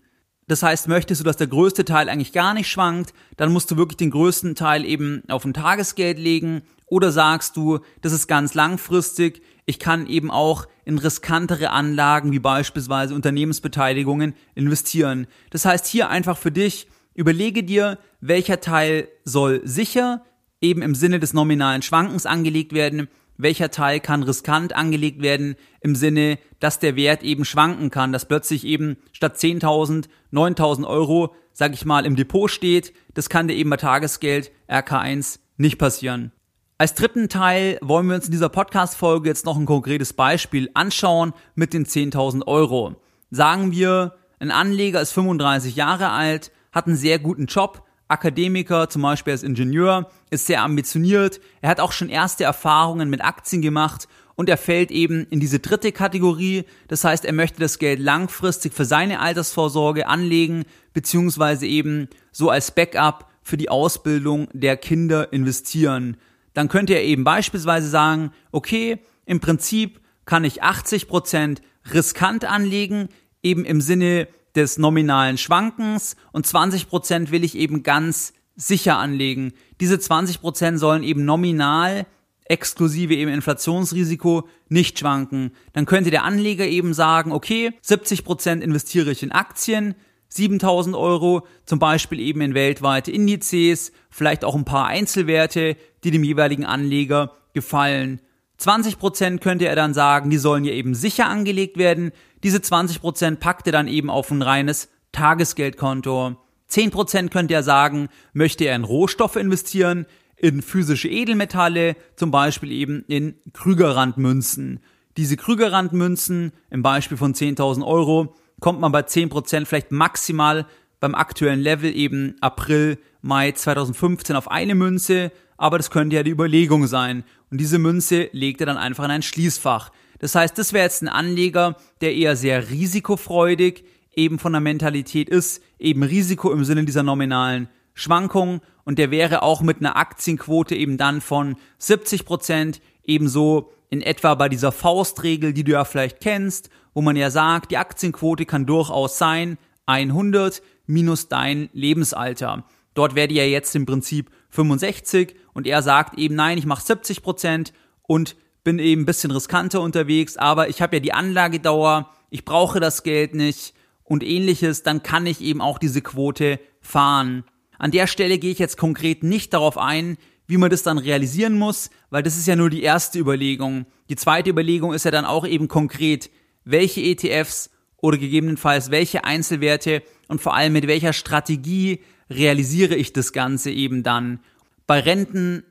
Das 0.46 0.62
heißt, 0.62 0.88
möchtest 0.88 1.20
du, 1.20 1.24
dass 1.24 1.36
der 1.36 1.46
größte 1.46 1.84
Teil 1.84 2.08
eigentlich 2.08 2.32
gar 2.32 2.54
nicht 2.54 2.68
schwankt, 2.68 3.12
dann 3.36 3.52
musst 3.52 3.70
du 3.70 3.76
wirklich 3.76 3.98
den 3.98 4.10
größten 4.10 4.54
Teil 4.56 4.84
eben 4.84 5.22
auf 5.28 5.44
ein 5.44 5.54
Tagesgeld 5.54 6.18
legen 6.18 6.62
oder 6.86 7.12
sagst 7.12 7.56
du, 7.56 7.78
das 8.00 8.12
ist 8.12 8.26
ganz 8.26 8.54
langfristig, 8.54 9.42
ich 9.70 9.78
kann 9.78 10.08
eben 10.08 10.32
auch 10.32 10.66
in 10.84 10.98
riskantere 10.98 11.70
Anlagen 11.70 12.32
wie 12.32 12.40
beispielsweise 12.40 13.14
Unternehmensbeteiligungen 13.14 14.34
investieren. 14.56 15.28
Das 15.50 15.64
heißt 15.64 15.86
hier 15.86 16.10
einfach 16.10 16.36
für 16.36 16.50
dich, 16.50 16.88
überlege 17.14 17.62
dir, 17.62 17.98
welcher 18.20 18.60
Teil 18.60 19.08
soll 19.24 19.60
sicher 19.64 20.24
eben 20.60 20.82
im 20.82 20.96
Sinne 20.96 21.20
des 21.20 21.34
nominalen 21.34 21.82
Schwankens 21.82 22.26
angelegt 22.26 22.72
werden, 22.72 23.06
welcher 23.36 23.70
Teil 23.70 24.00
kann 24.00 24.24
riskant 24.24 24.74
angelegt 24.74 25.22
werden 25.22 25.54
im 25.80 25.94
Sinne, 25.94 26.38
dass 26.58 26.80
der 26.80 26.96
Wert 26.96 27.22
eben 27.22 27.44
schwanken 27.44 27.90
kann, 27.90 28.12
dass 28.12 28.26
plötzlich 28.26 28.64
eben 28.66 28.96
statt 29.12 29.36
10.000 29.36 30.06
9.000 30.32 30.84
Euro, 30.84 31.34
sag 31.52 31.74
ich 31.74 31.84
mal, 31.84 32.04
im 32.04 32.16
Depot 32.16 32.50
steht. 32.50 32.92
Das 33.14 33.28
kann 33.28 33.46
dir 33.46 33.54
eben 33.54 33.70
bei 33.70 33.76
Tagesgeld 33.76 34.50
RK1 34.68 35.38
nicht 35.56 35.78
passieren. 35.78 36.32
Als 36.80 36.94
dritten 36.94 37.28
Teil 37.28 37.76
wollen 37.82 38.06
wir 38.06 38.14
uns 38.14 38.24
in 38.24 38.30
dieser 38.30 38.48
Podcast-Folge 38.48 39.28
jetzt 39.28 39.44
noch 39.44 39.58
ein 39.58 39.66
konkretes 39.66 40.14
Beispiel 40.14 40.70
anschauen 40.72 41.34
mit 41.54 41.74
den 41.74 41.84
10.000 41.84 42.46
Euro. 42.46 42.96
Sagen 43.30 43.70
wir, 43.70 44.14
ein 44.38 44.50
Anleger 44.50 45.02
ist 45.02 45.12
35 45.12 45.76
Jahre 45.76 46.08
alt, 46.08 46.50
hat 46.72 46.86
einen 46.86 46.96
sehr 46.96 47.18
guten 47.18 47.44
Job, 47.44 47.86
Akademiker, 48.08 48.88
zum 48.88 49.02
Beispiel 49.02 49.34
als 49.34 49.42
Ingenieur, 49.42 50.10
ist 50.30 50.46
sehr 50.46 50.62
ambitioniert, 50.62 51.42
er 51.60 51.68
hat 51.68 51.80
auch 51.80 51.92
schon 51.92 52.08
erste 52.08 52.44
Erfahrungen 52.44 53.10
mit 53.10 53.22
Aktien 53.22 53.60
gemacht 53.60 54.08
und 54.34 54.48
er 54.48 54.56
fällt 54.56 54.90
eben 54.90 55.26
in 55.28 55.38
diese 55.38 55.58
dritte 55.58 55.92
Kategorie. 55.92 56.64
Das 56.88 57.04
heißt, 57.04 57.26
er 57.26 57.34
möchte 57.34 57.60
das 57.60 57.78
Geld 57.78 58.00
langfristig 58.00 58.72
für 58.72 58.86
seine 58.86 59.20
Altersvorsorge 59.20 60.06
anlegen, 60.06 60.64
beziehungsweise 60.94 61.66
eben 61.66 62.08
so 62.32 62.48
als 62.48 62.70
Backup 62.70 63.26
für 63.42 63.58
die 63.58 63.68
Ausbildung 63.68 64.48
der 64.54 64.78
Kinder 64.78 65.30
investieren. 65.30 66.16
Dann 66.54 66.68
könnte 66.68 66.94
er 66.94 67.04
eben 67.04 67.24
beispielsweise 67.24 67.88
sagen, 67.88 68.32
okay, 68.50 68.98
im 69.26 69.40
Prinzip 69.40 70.00
kann 70.24 70.44
ich 70.44 70.62
80 70.62 71.08
Prozent 71.08 71.62
riskant 71.92 72.44
anlegen, 72.44 73.08
eben 73.42 73.64
im 73.64 73.80
Sinne 73.80 74.28
des 74.54 74.78
nominalen 74.78 75.38
Schwankens 75.38 76.16
und 76.32 76.46
20 76.46 76.88
Prozent 76.88 77.30
will 77.30 77.44
ich 77.44 77.56
eben 77.56 77.82
ganz 77.82 78.32
sicher 78.56 78.98
anlegen. 78.98 79.52
Diese 79.80 79.98
20 79.98 80.40
Prozent 80.40 80.78
sollen 80.78 81.02
eben 81.02 81.24
nominal 81.24 82.06
exklusive 82.44 83.14
eben 83.14 83.30
Inflationsrisiko 83.30 84.48
nicht 84.68 84.98
schwanken. 84.98 85.52
Dann 85.72 85.86
könnte 85.86 86.10
der 86.10 86.24
Anleger 86.24 86.66
eben 86.66 86.94
sagen, 86.94 87.30
okay, 87.32 87.72
70 87.80 88.24
Prozent 88.24 88.62
investiere 88.62 89.12
ich 89.12 89.22
in 89.22 89.30
Aktien, 89.30 89.94
7000 90.30 90.96
Euro, 90.96 91.46
zum 91.66 91.78
Beispiel 91.78 92.20
eben 92.20 92.40
in 92.40 92.54
weltweite 92.54 93.10
Indizes, 93.10 93.92
vielleicht 94.08 94.44
auch 94.44 94.54
ein 94.54 94.64
paar 94.64 94.86
Einzelwerte, 94.86 95.76
die 96.04 96.10
dem 96.10 96.24
jeweiligen 96.24 96.64
Anleger 96.64 97.32
gefallen. 97.52 98.20
20% 98.58 99.38
könnte 99.38 99.66
er 99.66 99.76
dann 99.76 99.94
sagen, 99.94 100.30
die 100.30 100.38
sollen 100.38 100.64
ja 100.64 100.72
eben 100.72 100.94
sicher 100.94 101.26
angelegt 101.26 101.78
werden. 101.78 102.12
Diese 102.42 102.58
20% 102.58 103.36
packt 103.36 103.66
er 103.66 103.72
dann 103.72 103.88
eben 103.88 104.10
auf 104.10 104.30
ein 104.30 104.42
reines 104.42 104.88
Tagesgeldkonto. 105.12 106.36
10% 106.70 107.30
könnte 107.30 107.54
er 107.54 107.62
sagen, 107.62 108.08
möchte 108.32 108.64
er 108.64 108.76
in 108.76 108.84
Rohstoffe 108.84 109.36
investieren, 109.36 110.06
in 110.36 110.62
physische 110.62 111.08
Edelmetalle, 111.08 111.96
zum 112.16 112.30
Beispiel 112.30 112.70
eben 112.70 113.04
in 113.08 113.34
Krügerrandmünzen. 113.52 114.80
Diese 115.16 115.36
Krügerrandmünzen, 115.36 116.52
im 116.70 116.82
Beispiel 116.82 117.16
von 117.16 117.34
10.000 117.34 117.84
Euro, 117.84 118.36
kommt 118.60 118.80
man 118.80 118.92
bei 118.92 119.00
10% 119.00 119.64
vielleicht 119.64 119.90
maximal 119.90 120.66
beim 121.00 121.14
aktuellen 121.14 121.60
Level 121.60 121.94
eben 121.94 122.36
April, 122.40 122.98
Mai 123.22 123.52
2015 123.52 124.36
auf 124.36 124.50
eine 124.50 124.74
Münze, 124.74 125.32
aber 125.56 125.78
das 125.78 125.90
könnte 125.90 126.16
ja 126.16 126.22
die 126.22 126.30
Überlegung 126.30 126.86
sein. 126.86 127.24
Und 127.50 127.58
diese 127.58 127.78
Münze 127.78 128.28
legt 128.32 128.60
er 128.60 128.66
dann 128.66 128.78
einfach 128.78 129.04
in 129.04 129.10
ein 129.10 129.22
Schließfach. 129.22 129.90
Das 130.18 130.34
heißt, 130.34 130.56
das 130.56 130.72
wäre 130.72 130.84
jetzt 130.84 131.02
ein 131.02 131.08
Anleger, 131.08 131.76
der 132.00 132.14
eher 132.14 132.36
sehr 132.36 132.70
risikofreudig 132.70 133.84
eben 134.14 134.38
von 134.38 134.52
der 134.52 134.60
Mentalität 134.60 135.28
ist, 135.28 135.62
eben 135.78 136.02
Risiko 136.02 136.52
im 136.52 136.64
Sinne 136.64 136.84
dieser 136.84 137.02
nominalen 137.02 137.68
Schwankungen 137.94 138.60
und 138.84 138.98
der 138.98 139.10
wäre 139.10 139.42
auch 139.42 139.62
mit 139.62 139.78
einer 139.78 139.96
Aktienquote 139.96 140.74
eben 140.74 140.98
dann 140.98 141.20
von 141.20 141.56
70 141.78 142.24
Prozent 142.24 142.80
ebenso 143.04 143.72
in 143.88 144.02
etwa 144.02 144.34
bei 144.34 144.48
dieser 144.48 144.72
Faustregel, 144.72 145.52
die 145.52 145.64
du 145.64 145.72
ja 145.72 145.84
vielleicht 145.84 146.20
kennst, 146.20 146.70
wo 146.94 147.02
man 147.02 147.16
ja 147.16 147.30
sagt, 147.30 147.70
die 147.70 147.76
Aktienquote 147.76 148.46
kann 148.46 148.66
durchaus 148.66 149.18
sein 149.18 149.58
100 149.86 150.62
minus 150.86 151.28
dein 151.28 151.68
Lebensalter. 151.72 152.64
Dort 152.94 153.14
wäre 153.14 153.28
die 153.28 153.36
ja 153.36 153.44
jetzt 153.44 153.74
im 153.76 153.86
Prinzip 153.86 154.30
65 154.50 155.34
und 155.52 155.66
er 155.66 155.82
sagt 155.82 156.18
eben, 156.18 156.34
nein, 156.34 156.58
ich 156.58 156.66
mache 156.66 156.84
70 156.84 157.22
Prozent 157.22 157.72
und 158.02 158.36
bin 158.64 158.78
eben 158.78 159.02
ein 159.02 159.06
bisschen 159.06 159.30
riskanter 159.30 159.80
unterwegs, 159.80 160.36
aber 160.36 160.68
ich 160.68 160.82
habe 160.82 160.96
ja 160.96 161.00
die 161.00 161.12
Anlagedauer, 161.12 162.10
ich 162.30 162.44
brauche 162.44 162.80
das 162.80 163.02
Geld 163.02 163.34
nicht 163.34 163.74
und 164.04 164.22
ähnliches, 164.22 164.82
dann 164.82 165.02
kann 165.02 165.26
ich 165.26 165.40
eben 165.40 165.60
auch 165.60 165.78
diese 165.78 166.02
Quote 166.02 166.60
fahren. 166.80 167.44
An 167.78 167.90
der 167.90 168.06
Stelle 168.06 168.38
gehe 168.38 168.52
ich 168.52 168.58
jetzt 168.58 168.76
konkret 168.76 169.22
nicht 169.22 169.54
darauf 169.54 169.78
ein, 169.78 170.18
wie 170.46 170.56
man 170.56 170.68
das 170.68 170.82
dann 170.82 170.98
realisieren 170.98 171.56
muss, 171.56 171.90
weil 172.10 172.24
das 172.24 172.36
ist 172.36 172.48
ja 172.48 172.56
nur 172.56 172.70
die 172.70 172.82
erste 172.82 173.20
Überlegung. 173.20 173.86
Die 174.08 174.16
zweite 174.16 174.50
Überlegung 174.50 174.92
ist 174.92 175.04
ja 175.04 175.12
dann 175.12 175.24
auch 175.24 175.46
eben 175.46 175.68
konkret, 175.68 176.28
welche 176.70 177.00
ETFs 177.00 177.70
oder 177.96 178.18
gegebenenfalls 178.18 178.90
welche 178.90 179.24
Einzelwerte 179.24 180.02
und 180.28 180.40
vor 180.40 180.54
allem 180.54 180.72
mit 180.72 180.86
welcher 180.86 181.12
Strategie 181.12 182.00
realisiere 182.30 182.94
ich 182.94 183.12
das 183.12 183.32
Ganze 183.32 183.70
eben 183.70 184.02
dann. 184.02 184.40
Bei 184.86 185.00
Renten, 185.00 185.64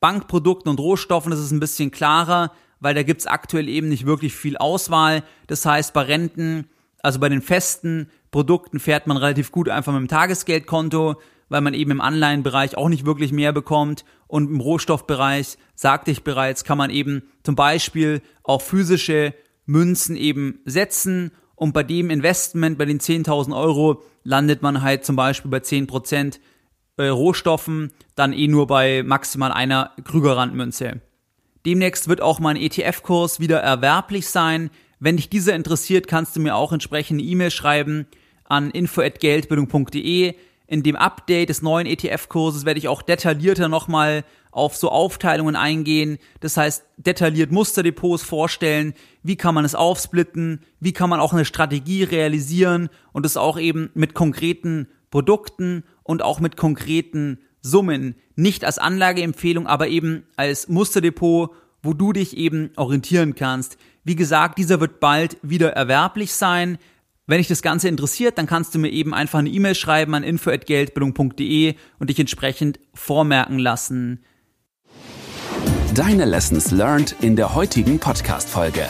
Bankprodukten 0.00 0.70
und 0.70 0.80
Rohstoffen 0.80 1.32
ist 1.32 1.38
es 1.38 1.50
ein 1.50 1.60
bisschen 1.60 1.90
klarer, 1.90 2.52
weil 2.80 2.94
da 2.94 3.02
gibt's 3.02 3.26
aktuell 3.26 3.68
eben 3.68 3.88
nicht 3.88 4.06
wirklich 4.06 4.34
viel 4.34 4.56
Auswahl. 4.56 5.22
Das 5.46 5.64
heißt, 5.64 5.92
bei 5.92 6.02
Renten, 6.02 6.68
also 7.02 7.18
bei 7.20 7.28
den 7.28 7.42
festen 7.42 8.08
Produkten 8.30 8.80
fährt 8.80 9.06
man 9.06 9.16
relativ 9.16 9.52
gut 9.52 9.68
einfach 9.68 9.92
mit 9.92 10.00
dem 10.00 10.08
Tagesgeldkonto 10.08 11.16
weil 11.48 11.60
man 11.60 11.74
eben 11.74 11.90
im 11.90 12.00
Anleihenbereich 12.00 12.76
auch 12.76 12.88
nicht 12.88 13.06
wirklich 13.06 13.32
mehr 13.32 13.52
bekommt. 13.52 14.04
Und 14.26 14.50
im 14.50 14.60
Rohstoffbereich, 14.60 15.56
sagte 15.74 16.10
ich 16.10 16.24
bereits, 16.24 16.64
kann 16.64 16.78
man 16.78 16.90
eben 16.90 17.22
zum 17.42 17.54
Beispiel 17.54 18.22
auch 18.42 18.62
physische 18.62 19.34
Münzen 19.66 20.16
eben 20.16 20.60
setzen. 20.64 21.32
Und 21.54 21.72
bei 21.72 21.82
dem 21.82 22.10
Investment, 22.10 22.78
bei 22.78 22.84
den 22.84 23.00
10.000 23.00 23.56
Euro, 23.56 24.02
landet 24.22 24.62
man 24.62 24.82
halt 24.82 25.04
zum 25.04 25.16
Beispiel 25.16 25.50
bei 25.50 25.58
10% 25.58 26.38
äh, 26.96 27.06
Rohstoffen, 27.06 27.92
dann 28.14 28.32
eh 28.32 28.48
nur 28.48 28.66
bei 28.66 29.02
maximal 29.02 29.52
einer 29.52 29.92
Krügerrandmünze. 30.04 31.00
Demnächst 31.66 32.08
wird 32.08 32.20
auch 32.20 32.40
mein 32.40 32.56
ETF-Kurs 32.56 33.40
wieder 33.40 33.60
erwerblich 33.60 34.28
sein. 34.28 34.70
Wenn 35.00 35.16
dich 35.16 35.28
dieser 35.28 35.54
interessiert, 35.54 36.06
kannst 36.06 36.36
du 36.36 36.40
mir 36.40 36.54
auch 36.56 36.72
entsprechende 36.72 37.24
E-Mail 37.24 37.50
schreiben 37.50 38.06
an 38.44 38.70
info@geldbildung.de 38.70 40.34
in 40.66 40.82
dem 40.82 40.96
Update 40.96 41.50
des 41.50 41.62
neuen 41.62 41.86
ETF-Kurses 41.86 42.64
werde 42.64 42.78
ich 42.78 42.88
auch 42.88 43.02
detaillierter 43.02 43.68
nochmal 43.68 44.24
auf 44.50 44.76
so 44.76 44.88
Aufteilungen 44.88 45.56
eingehen. 45.56 46.18
Das 46.40 46.56
heißt, 46.56 46.84
detailliert 46.96 47.52
Musterdepots 47.52 48.22
vorstellen. 48.22 48.94
Wie 49.22 49.36
kann 49.36 49.54
man 49.54 49.64
es 49.64 49.74
aufsplitten? 49.74 50.60
Wie 50.80 50.92
kann 50.92 51.10
man 51.10 51.20
auch 51.20 51.32
eine 51.32 51.44
Strategie 51.44 52.04
realisieren? 52.04 52.88
Und 53.12 53.24
das 53.24 53.36
auch 53.36 53.58
eben 53.58 53.90
mit 53.94 54.14
konkreten 54.14 54.88
Produkten 55.10 55.84
und 56.02 56.22
auch 56.22 56.40
mit 56.40 56.56
konkreten 56.56 57.38
Summen. 57.60 58.14
Nicht 58.36 58.64
als 58.64 58.78
Anlageempfehlung, 58.78 59.66
aber 59.66 59.88
eben 59.88 60.24
als 60.36 60.68
Musterdepot, 60.68 61.50
wo 61.82 61.92
du 61.92 62.12
dich 62.12 62.36
eben 62.36 62.70
orientieren 62.76 63.34
kannst. 63.34 63.76
Wie 64.04 64.16
gesagt, 64.16 64.58
dieser 64.58 64.80
wird 64.80 65.00
bald 65.00 65.36
wieder 65.42 65.72
erwerblich 65.72 66.32
sein. 66.32 66.78
Wenn 67.26 67.38
dich 67.38 67.48
das 67.48 67.62
Ganze 67.62 67.88
interessiert, 67.88 68.36
dann 68.36 68.46
kannst 68.46 68.74
du 68.74 68.78
mir 68.78 68.90
eben 68.90 69.14
einfach 69.14 69.38
eine 69.38 69.48
E-Mail 69.48 69.74
schreiben 69.74 70.14
an 70.14 70.22
info@geldbildung.de 70.22 71.74
und 71.98 72.10
dich 72.10 72.20
entsprechend 72.20 72.78
vormerken 72.92 73.58
lassen. 73.58 74.22
Deine 75.94 76.26
Lessons 76.26 76.70
learned 76.70 77.16
in 77.22 77.34
der 77.34 77.54
heutigen 77.54 77.98
Podcast 77.98 78.50
Folge. 78.50 78.86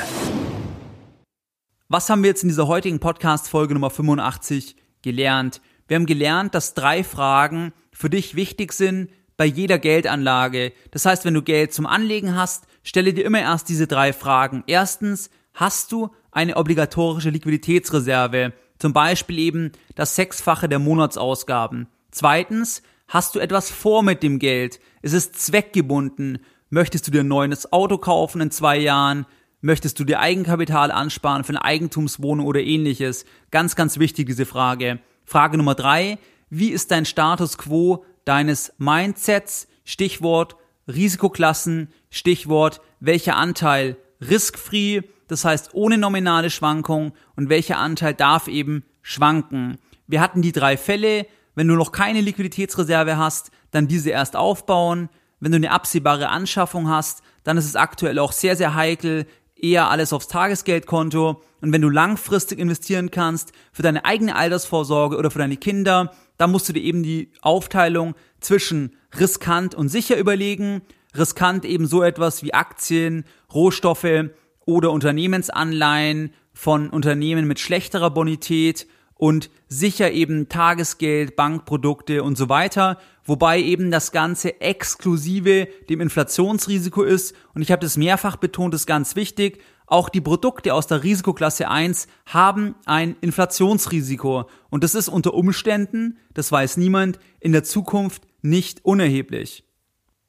Was 1.88 2.10
haben 2.10 2.24
wir 2.24 2.30
jetzt 2.30 2.42
in 2.42 2.48
dieser 2.48 2.66
heutigen 2.66 2.98
Podcast 2.98 3.48
Folge 3.48 3.74
Nummer 3.74 3.90
85 3.90 4.74
gelernt? 5.02 5.60
Wir 5.86 5.94
haben 5.94 6.06
gelernt, 6.06 6.56
dass 6.56 6.74
drei 6.74 7.04
Fragen 7.04 7.72
für 7.92 8.10
dich 8.10 8.34
wichtig 8.34 8.72
sind 8.72 9.10
bei 9.36 9.44
jeder 9.44 9.78
Geldanlage. 9.78 10.72
Das 10.90 11.06
heißt, 11.06 11.24
wenn 11.24 11.34
du 11.34 11.42
Geld 11.42 11.72
zum 11.72 11.86
Anlegen 11.86 12.34
hast, 12.34 12.64
stelle 12.82 13.14
dir 13.14 13.26
immer 13.26 13.40
erst 13.40 13.68
diese 13.68 13.86
drei 13.86 14.12
Fragen. 14.12 14.64
Erstens, 14.66 15.30
hast 15.54 15.92
du 15.92 16.10
eine 16.34 16.56
obligatorische 16.56 17.30
Liquiditätsreserve, 17.30 18.52
zum 18.78 18.92
Beispiel 18.92 19.38
eben 19.38 19.72
das 19.94 20.16
Sechsfache 20.16 20.68
der 20.68 20.78
Monatsausgaben. 20.78 21.86
Zweitens, 22.10 22.82
hast 23.08 23.34
du 23.34 23.38
etwas 23.38 23.70
vor 23.70 24.02
mit 24.02 24.22
dem 24.22 24.38
Geld? 24.38 24.80
Es 25.02 25.12
ist 25.12 25.36
zweckgebunden. 25.40 26.38
Möchtest 26.70 27.06
du 27.06 27.10
dir 27.10 27.20
ein 27.20 27.28
neues 27.28 27.72
Auto 27.72 27.98
kaufen 27.98 28.40
in 28.40 28.50
zwei 28.50 28.78
Jahren? 28.78 29.26
Möchtest 29.60 29.98
du 29.98 30.04
dir 30.04 30.20
Eigenkapital 30.20 30.90
ansparen 30.90 31.44
für 31.44 31.50
eine 31.50 31.64
Eigentumswohnung 31.64 32.46
oder 32.46 32.60
ähnliches? 32.60 33.24
Ganz, 33.50 33.76
ganz 33.76 33.98
wichtig 33.98 34.26
diese 34.26 34.44
Frage. 34.44 34.98
Frage 35.24 35.56
Nummer 35.56 35.74
drei. 35.74 36.18
Wie 36.50 36.68
ist 36.68 36.90
dein 36.90 37.06
Status 37.06 37.56
quo 37.56 38.04
deines 38.24 38.74
Mindsets? 38.78 39.68
Stichwort 39.84 40.56
Risikoklassen. 40.86 41.88
Stichwort 42.10 42.80
welcher 43.00 43.36
Anteil 43.36 43.96
risk-free 44.20 45.02
das 45.28 45.44
heißt 45.44 45.74
ohne 45.74 45.98
nominale 45.98 46.50
Schwankung 46.50 47.12
und 47.36 47.48
welcher 47.48 47.78
Anteil 47.78 48.14
darf 48.14 48.48
eben 48.48 48.84
schwanken. 49.02 49.78
Wir 50.06 50.20
hatten 50.20 50.42
die 50.42 50.52
drei 50.52 50.76
Fälle, 50.76 51.26
wenn 51.54 51.68
du 51.68 51.74
noch 51.74 51.92
keine 51.92 52.20
Liquiditätsreserve 52.20 53.16
hast, 53.16 53.50
dann 53.70 53.88
diese 53.88 54.10
erst 54.10 54.36
aufbauen. 54.36 55.08
Wenn 55.40 55.52
du 55.52 55.56
eine 55.56 55.70
absehbare 55.70 56.28
Anschaffung 56.28 56.88
hast, 56.88 57.22
dann 57.44 57.56
ist 57.56 57.66
es 57.66 57.76
aktuell 57.76 58.18
auch 58.18 58.32
sehr, 58.32 58.56
sehr 58.56 58.74
heikel, 58.74 59.26
eher 59.56 59.90
alles 59.90 60.12
aufs 60.12 60.28
Tagesgeldkonto. 60.28 61.42
Und 61.60 61.72
wenn 61.72 61.82
du 61.82 61.88
langfristig 61.88 62.58
investieren 62.58 63.10
kannst 63.10 63.52
für 63.72 63.82
deine 63.82 64.04
eigene 64.04 64.36
Altersvorsorge 64.36 65.16
oder 65.16 65.30
für 65.30 65.38
deine 65.38 65.56
Kinder, 65.56 66.12
dann 66.36 66.50
musst 66.50 66.68
du 66.68 66.72
dir 66.72 66.82
eben 66.82 67.02
die 67.02 67.30
Aufteilung 67.40 68.14
zwischen 68.40 68.96
riskant 69.18 69.74
und 69.74 69.88
sicher 69.88 70.16
überlegen. 70.16 70.82
Riskant 71.16 71.64
eben 71.64 71.86
so 71.86 72.02
etwas 72.02 72.42
wie 72.42 72.54
Aktien, 72.54 73.24
Rohstoffe 73.52 74.30
oder 74.66 74.90
Unternehmensanleihen 74.90 76.32
von 76.52 76.90
Unternehmen 76.90 77.46
mit 77.46 77.60
schlechterer 77.60 78.10
Bonität 78.10 78.86
und 79.16 79.50
sicher 79.68 80.10
eben 80.12 80.48
Tagesgeld, 80.48 81.36
Bankprodukte 81.36 82.22
und 82.22 82.36
so 82.36 82.48
weiter, 82.48 82.98
wobei 83.24 83.60
eben 83.60 83.90
das 83.90 84.12
Ganze 84.12 84.60
exklusive 84.60 85.68
dem 85.88 86.00
Inflationsrisiko 86.00 87.02
ist. 87.02 87.34
Und 87.54 87.62
ich 87.62 87.70
habe 87.70 87.82
das 87.82 87.96
mehrfach 87.96 88.36
betont, 88.36 88.74
ist 88.74 88.86
ganz 88.86 89.16
wichtig. 89.16 89.60
Auch 89.86 90.08
die 90.08 90.20
Produkte 90.20 90.74
aus 90.74 90.86
der 90.86 91.04
Risikoklasse 91.04 91.68
1 91.68 92.08
haben 92.26 92.74
ein 92.86 93.16
Inflationsrisiko. 93.20 94.48
Und 94.70 94.82
das 94.82 94.94
ist 94.94 95.08
unter 95.08 95.34
Umständen, 95.34 96.18
das 96.32 96.50
weiß 96.50 96.78
niemand, 96.78 97.18
in 97.40 97.52
der 97.52 97.64
Zukunft 97.64 98.22
nicht 98.42 98.84
unerheblich. 98.84 99.63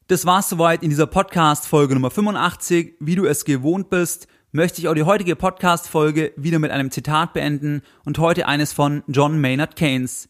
Das 0.08 0.28
war's 0.28 0.50
soweit 0.50 0.84
in 0.84 0.92
dieser 0.92 1.08
Podcast-Folge 1.08 1.96
Nummer 1.96 2.12
85. 2.12 2.94
Wie 3.00 3.16
du 3.16 3.26
es 3.26 3.44
gewohnt 3.44 3.90
bist, 3.90 4.28
möchte 4.52 4.80
ich 4.80 4.88
auch 4.88 4.94
die 4.94 5.02
heutige 5.02 5.36
Podcast-Folge 5.36 6.32
wieder 6.38 6.60
mit 6.60 6.70
einem 6.70 6.92
Zitat 6.92 7.34
beenden 7.34 7.82
und 8.04 8.20
heute 8.20 8.48
eines 8.48 8.72
von 8.72 9.02
John 9.08 9.42
Maynard 9.42 9.76
Keynes. 9.76 10.30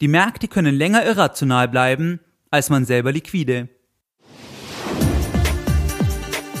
Die 0.00 0.06
Märkte 0.06 0.46
können 0.46 0.72
länger 0.72 1.04
irrational 1.04 1.66
bleiben, 1.66 2.20
als 2.52 2.70
man 2.70 2.84
selber 2.84 3.10
liquide. 3.10 3.68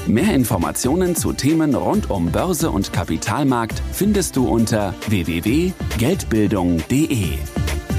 Mehr 0.08 0.34
Informationen 0.34 1.14
zu 1.14 1.32
Themen 1.34 1.76
rund 1.76 2.10
um 2.10 2.32
Börse 2.32 2.72
und 2.72 2.92
Kapitalmarkt 2.92 3.80
findest 3.92 4.34
du 4.34 4.48
unter 4.48 4.96
www.geldbildung.de. 5.06 7.38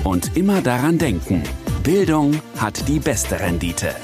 Und 0.03 0.35
immer 0.35 0.61
daran 0.61 0.97
denken, 0.97 1.43
Bildung 1.81 2.41
hat 2.57 2.89
die 2.89 2.99
beste 2.99 3.39
Rendite. 3.39 3.95